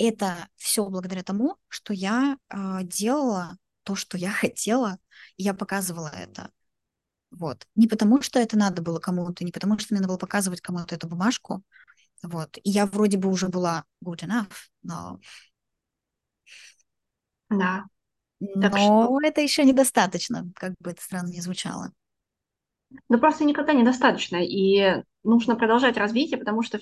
это 0.00 0.48
все 0.56 0.86
благодаря 0.88 1.22
тому, 1.22 1.56
что 1.68 1.92
я 1.92 2.38
э, 2.48 2.82
делала 2.82 3.56
то, 3.84 3.94
что 3.94 4.16
я 4.16 4.30
хотела, 4.32 4.98
и 5.36 5.42
я 5.42 5.54
показывала 5.54 6.08
это. 6.08 6.50
Вот. 7.30 7.66
Не 7.76 7.86
потому, 7.86 8.22
что 8.22 8.40
это 8.40 8.58
надо 8.58 8.82
было 8.82 8.98
кому-то, 8.98 9.44
не 9.44 9.52
потому, 9.52 9.78
что 9.78 9.94
мне 9.94 10.00
надо 10.00 10.08
было 10.08 10.18
показывать 10.18 10.60
кому-то 10.60 10.94
эту 10.94 11.06
бумажку. 11.06 11.62
Вот. 12.22 12.58
И 12.58 12.70
я 12.70 12.86
вроде 12.86 13.18
бы 13.18 13.28
уже 13.28 13.48
была 13.48 13.84
good 14.04 14.24
enough, 14.24 14.52
но... 14.82 15.20
Да. 17.48 17.84
Так 18.60 18.76
что... 18.76 19.10
Но 19.10 19.20
это 19.22 19.40
еще 19.40 19.64
недостаточно, 19.64 20.50
как 20.54 20.74
бы 20.80 20.90
это 20.90 21.02
странно 21.02 21.28
не 21.28 21.40
звучало. 21.40 21.92
Ну, 23.08 23.18
просто 23.18 23.44
никогда 23.44 23.72
недостаточно. 23.72 24.38
И 24.42 25.04
нужно 25.22 25.56
продолжать 25.56 25.96
развитие, 25.96 26.38
потому 26.38 26.62
что 26.62 26.78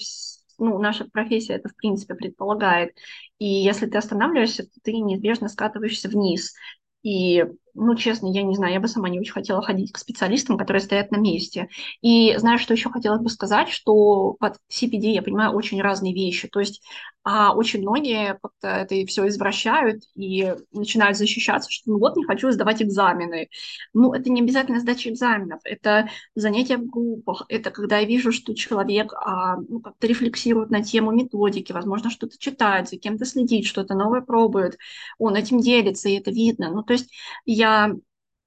ну, 0.59 0.79
наша 0.79 1.05
профессия 1.07 1.55
это, 1.55 1.69
в 1.69 1.77
принципе, 1.77 2.15
предполагает. 2.15 2.97
И 3.39 3.47
если 3.47 3.87
ты 3.87 3.99
останавливаешься, 3.99 4.65
то 4.65 4.81
ты 4.83 4.93
неизбежно 4.93 5.49
скатываешься 5.49 6.09
вниз. 6.09 6.55
И, 7.03 7.45
ну, 7.75 7.95
честно, 7.95 8.27
я 8.29 8.43
не 8.43 8.55
знаю, 8.55 8.75
я 8.75 8.81
бы 8.81 8.89
сама 8.89 9.09
не 9.09 9.21
очень 9.21 9.33
хотела 9.33 9.63
ходить 9.63 9.93
к 9.93 9.99
специалистам, 9.99 10.59
которые 10.59 10.81
стоят 10.81 11.11
на 11.11 11.17
месте. 11.17 11.69
И 12.03 12.37
знаешь, 12.39 12.61
что 12.61 12.75
еще 12.75 12.91
хотелось 12.91 13.21
бы 13.21 13.31
сказать, 13.31 13.69
что 13.69 14.35
под 14.41 14.57
CPD 14.71 15.11
я 15.13 15.23
понимаю 15.23 15.53
очень 15.53 15.81
разные 15.81 16.15
вещи. 16.15 16.49
То 16.49 16.61
есть 16.61 16.83
а 17.31 17.53
очень 17.53 17.83
многие 17.83 18.39
как-то 18.43 18.69
это 18.69 19.07
все 19.07 19.29
извращают 19.29 20.03
и 20.15 20.55
начинают 20.73 21.19
защищаться, 21.19 21.71
что 21.71 21.91
ну 21.91 21.99
вот 21.99 22.17
не 22.17 22.25
хочу 22.25 22.51
сдавать 22.51 22.81
экзамены. 22.81 23.51
Ну, 23.93 24.15
это 24.15 24.31
не 24.31 24.41
обязательно 24.41 24.81
сдача 24.81 25.11
экзаменов, 25.11 25.61
это 25.65 26.09
занятия 26.35 26.79
в 26.79 26.87
группах, 26.87 27.45
это 27.51 27.71
когда 27.71 27.99
я 27.99 28.07
вижу, 28.07 28.33
что 28.33 28.55
человек 28.55 29.13
а, 29.13 29.57
ну, 29.57 29.81
как-то 29.81 30.07
рефлексирует 30.07 30.71
на 30.71 30.83
тему 30.83 31.13
методики, 31.13 31.73
возможно, 31.73 32.09
что-то 32.09 32.39
читает, 32.39 32.89
за 32.89 32.97
кем-то 32.97 33.27
следит, 33.27 33.67
что-то 33.67 33.95
новое 33.95 34.23
пробует, 34.23 34.79
он 35.19 35.35
этим 35.35 35.61
делится, 35.61 36.09
и 36.09 36.15
это 36.19 36.31
видно. 36.31 36.71
Ну, 36.71 36.83
то 36.83 36.95
есть 36.95 37.13
я 37.59 37.93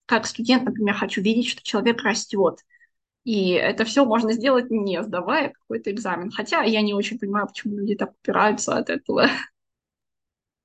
как 0.06 0.26
студент, 0.26 0.64
например, 0.64 0.96
хочу 0.96 1.22
видеть, 1.22 1.48
что 1.48 1.64
человек 1.64 2.02
растет, 2.02 2.60
и 3.24 3.52
это 3.52 3.86
все 3.86 4.04
можно 4.06 4.34
сделать 4.34 4.72
не 4.72 5.02
сдавая 5.04 5.50
какой-то 5.52 5.92
экзамен. 5.92 6.32
Хотя 6.32 6.64
я 6.64 6.82
не 6.82 6.94
очень 6.94 7.20
понимаю, 7.20 7.48
почему 7.48 7.78
люди 7.78 7.96
так 7.96 8.12
упираются 8.12 8.76
от 8.76 8.90
этого. 8.90 9.28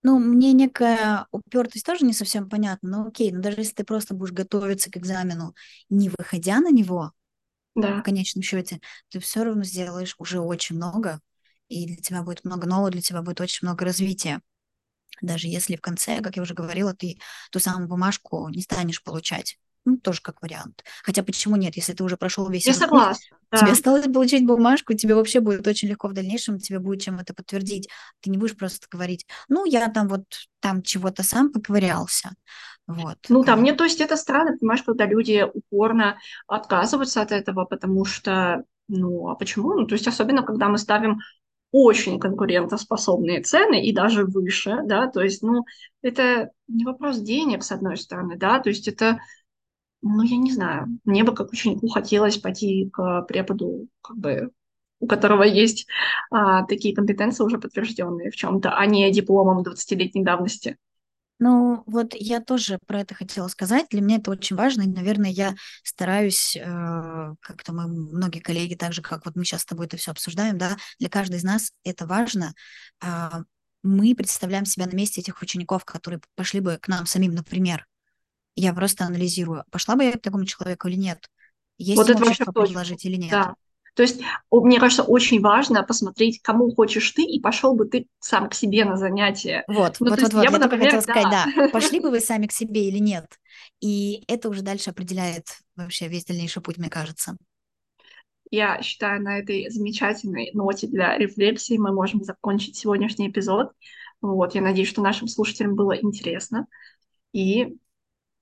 Ну, 0.02 0.18
мне 0.18 0.52
некая 0.52 1.26
упертость 1.32 1.85
тоже 1.85 2.04
не 2.04 2.12
совсем 2.12 2.48
понятна. 2.48 2.88
Но 2.88 3.06
окей, 3.09 3.32
но 3.32 3.40
даже 3.40 3.59
если 3.59 3.74
ты 3.74 3.85
просто 3.85 4.14
будешь 4.14 4.32
готовиться 4.32 4.90
к 4.90 4.96
экзамену, 4.96 5.54
не 5.90 6.11
выходя 6.16 6.61
на 6.61 6.70
него, 6.70 7.12
да. 7.74 8.00
в 8.00 8.02
конечном 8.02 8.42
счете, 8.42 8.80
ты 9.11 9.20
все 9.20 9.44
равно 9.44 9.64
сделаешь 9.64 10.14
уже 10.18 10.40
очень 10.40 10.76
много, 10.76 11.20
и 11.68 11.87
для 11.87 11.96
тебя 11.96 12.22
будет 12.22 12.44
много 12.44 12.66
нового, 12.66 12.90
для 12.90 13.02
тебя 13.02 13.22
будет 13.22 13.40
очень 13.40 13.66
много 13.66 13.85
развития. 13.85 14.40
Даже 15.22 15.48
если 15.48 15.76
в 15.76 15.81
конце, 15.81 16.20
как 16.20 16.37
я 16.37 16.42
уже 16.42 16.55
говорила, 16.55 16.94
ты 16.94 17.18
ту 17.50 17.59
самую 17.59 17.88
бумажку 17.88 18.48
не 18.48 18.62
станешь 18.62 19.02
получать. 19.02 19.59
ну, 19.87 19.96
тоже 19.98 20.20
как 20.20 20.42
вариант. 20.42 20.83
Хотя 21.05 21.22
почему 21.22 21.57
нет, 21.57 21.76
если 21.76 21.92
ты 21.92 22.02
уже 22.02 22.16
прошел 22.16 22.50
весь 22.50 22.66
Я 22.66 22.74
согласна. 22.74 23.37
Да. 23.52 23.59
тебе 23.59 23.70
осталось 23.70 24.12
получить 24.12 24.44
бумажку, 24.44 24.94
тебе 24.94 25.14
вообще 25.14 25.38
будет 25.38 25.66
очень 25.66 25.88
легко 25.88 26.09
в 26.09 26.12
дальнейшем, 26.12 26.59
тебе 26.59 26.81
будет 26.81 27.02
чем 27.02 27.20
это 27.20 27.33
подтвердить. 27.33 27.88
Ты 28.20 28.31
не 28.31 28.37
будешь 28.37 28.57
просто 28.57 28.87
говорить, 28.90 29.26
ну, 29.48 29.64
я 29.64 29.88
там 29.88 30.09
вот 30.09 30.24
там 30.61 30.83
чего-то 30.83 31.22
сам 31.22 31.52
поковырялся. 31.52 32.31
Вот. 32.88 33.18
Ну 33.29 33.44
да, 33.44 33.55
мне, 33.57 33.72
то 33.74 33.85
есть 33.85 34.00
это 34.00 34.16
странно, 34.16 34.57
понимаешь, 34.59 34.83
когда 34.83 35.07
люди 35.07 35.44
упорно 35.55 36.18
отказываются 36.48 37.22
от 37.22 37.31
этого, 37.31 37.64
потому 37.64 38.05
что, 38.05 38.64
ну, 38.88 39.29
а 39.29 39.37
почему? 39.37 39.74
Ну, 39.74 39.87
то 39.87 39.94
есть 39.94 40.09
особенно, 40.09 40.42
когда 40.42 40.68
мы 40.68 40.79
ставим 40.79 41.20
очень 41.72 42.18
конкурентоспособные 42.18 43.42
цены 43.42 43.83
и 43.85 43.92
даже 43.92 44.24
выше, 44.24 44.79
да, 44.85 45.09
то 45.09 45.20
есть, 45.20 45.42
ну, 45.42 45.64
это 46.02 46.50
не 46.68 46.85
вопрос 46.85 47.18
денег, 47.18 47.62
с 47.62 47.72
одной 47.72 47.96
стороны, 47.96 48.37
да, 48.37 48.61
то 48.61 48.68
есть 48.68 48.88
это, 48.88 49.20
ну, 50.02 50.22
я 50.22 50.37
не 50.37 50.52
знаю, 50.52 50.98
мне 51.05 51.24
бы 51.24 51.35
как 51.35 51.52
ученику 51.52 51.88
хотелось 51.88 52.38
пойти 52.38 52.88
к 52.92 53.22
преподу, 53.22 53.88
как 54.02 54.16
бы, 54.16 54.50
у 55.00 55.07
которого 55.07 55.42
есть 55.42 55.87
а, 56.31 56.64
такие 56.64 56.94
компетенции 56.94 57.44
уже 57.44 57.59
подтвержденные 57.59 58.31
в 58.31 58.37
чем-то, 58.37 58.76
а 58.76 58.87
не 58.87 59.11
дипломом 59.12 59.62
20-летней 59.62 60.24
давности. 60.24 60.79
Ну, 61.38 61.83
вот 61.87 62.14
я 62.14 62.40
тоже 62.40 62.79
про 62.87 63.01
это 63.01 63.14
хотела 63.14 63.49
сказать. 63.49 63.87
Для 63.90 64.01
меня 64.01 64.16
это 64.16 64.31
очень 64.31 64.57
важно, 64.57 64.83
и, 64.83 64.87
наверное, 64.87 65.31
я 65.31 65.55
стараюсь, 65.83 66.57
э, 66.57 66.62
как-то 67.40 67.72
мы, 67.75 67.88
многие 67.88 68.40
коллеги, 68.40 68.75
так 68.75 68.94
же, 68.94 69.03
как 69.03 69.27
вот 69.27 69.37
мы 69.37 69.44
сейчас 69.44 69.62
с 69.62 69.66
тобой 69.66 69.87
это 69.87 69.99
все 69.99 70.12
обсуждаем, 70.12 70.57
да, 70.57 70.77
для 70.99 71.11
каждой 71.11 71.37
из 71.37 71.44
нас 71.44 71.72
это 71.85 72.07
важно. 72.07 72.55
Э, 73.03 73.29
мы 73.83 74.14
представляем 74.14 74.64
себя 74.64 74.87
на 74.87 74.94
месте 74.94 75.20
этих 75.20 75.42
учеников, 75.42 75.85
которые 75.85 76.20
пошли 76.37 76.61
бы 76.61 76.79
к 76.81 76.88
нам 76.88 77.05
самим, 77.05 77.35
например. 77.35 77.87
Я 78.55 78.72
просто 78.72 79.05
анализирую, 79.05 79.64
пошла 79.70 79.96
бы 79.96 80.05
я 80.05 80.12
к 80.12 80.22
такому 80.22 80.46
человеку 80.46 80.88
или 80.88 80.96
нет. 80.96 81.29
Есть 81.77 81.99
вот 81.99 82.09
ему 82.09 82.20
это 82.20 82.33
что 82.35 82.53
предложить 82.53 83.05
или 83.05 83.16
нет. 83.16 83.31
Да. 83.33 83.55
То 83.96 84.02
есть, 84.02 84.20
мне 84.50 84.78
кажется, 84.78 85.02
очень 85.02 85.40
важно 85.40 85.82
посмотреть, 85.82 86.42
кому 86.42 86.70
хочешь 86.70 87.11
ты, 87.12 87.22
и 87.22 87.40
пошел 87.40 87.74
бы 87.74 87.87
ты 87.87 88.06
сам 88.20 88.50
к 88.50 88.54
себе 88.54 88.85
на 88.85 88.98
занятия. 88.98 89.64
Вот, 89.68 89.96
ну, 90.00 90.11
вот, 90.11 90.20
вот, 90.20 90.35
вот. 90.35 90.44
Я, 90.44 90.50
бы, 90.50 90.59
например, 90.59 90.90
хотела 90.90 91.02
да. 91.02 91.12
сказать, 91.12 91.56
да, 91.56 91.68
пошли 91.70 92.00
бы 92.00 92.11
вы 92.11 92.20
сами 92.20 92.46
к 92.46 92.52
себе 92.52 92.88
или 92.88 92.98
нет. 92.98 93.24
И 93.80 94.22
это 94.28 94.50
уже 94.50 94.61
дальше 94.61 94.90
определяет 94.90 95.46
вообще 95.76 96.09
весь 96.09 96.26
дальнейший 96.26 96.61
путь, 96.61 96.76
мне 96.76 96.90
кажется. 96.90 97.38
Я 98.50 98.82
считаю, 98.82 99.22
на 99.22 99.38
этой 99.38 99.70
замечательной 99.70 100.50
ноте 100.52 100.87
для 100.87 101.16
рефлексии 101.16 101.78
мы 101.78 101.90
можем 101.90 102.22
закончить 102.22 102.76
сегодняшний 102.76 103.30
эпизод. 103.30 103.72
Вот, 104.20 104.54
я 104.54 104.61
надеюсь, 104.61 104.88
что 104.88 105.00
нашим 105.00 105.26
слушателям 105.26 105.74
было 105.74 105.96
интересно. 105.96 106.66
И 107.32 107.78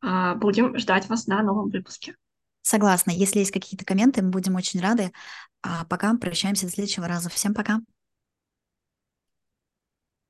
а, 0.02 0.34
будем 0.34 0.76
ждать 0.78 1.08
вас 1.08 1.28
на 1.28 1.42
новом 1.44 1.70
выпуске. 1.70 2.16
Согласна. 2.64 3.11
Если 3.11 3.40
есть 3.40 3.50
какие-то 3.50 3.85
комменты, 3.85 4.22
мы 4.22 4.31
будем 4.31 4.55
очень 4.57 4.81
рады. 4.81 5.12
А 5.62 5.85
пока 5.85 6.16
прощаемся 6.16 6.64
до 6.66 6.72
следующего 6.72 7.07
раза. 7.07 7.29
Всем 7.29 7.53
пока. 7.55 7.81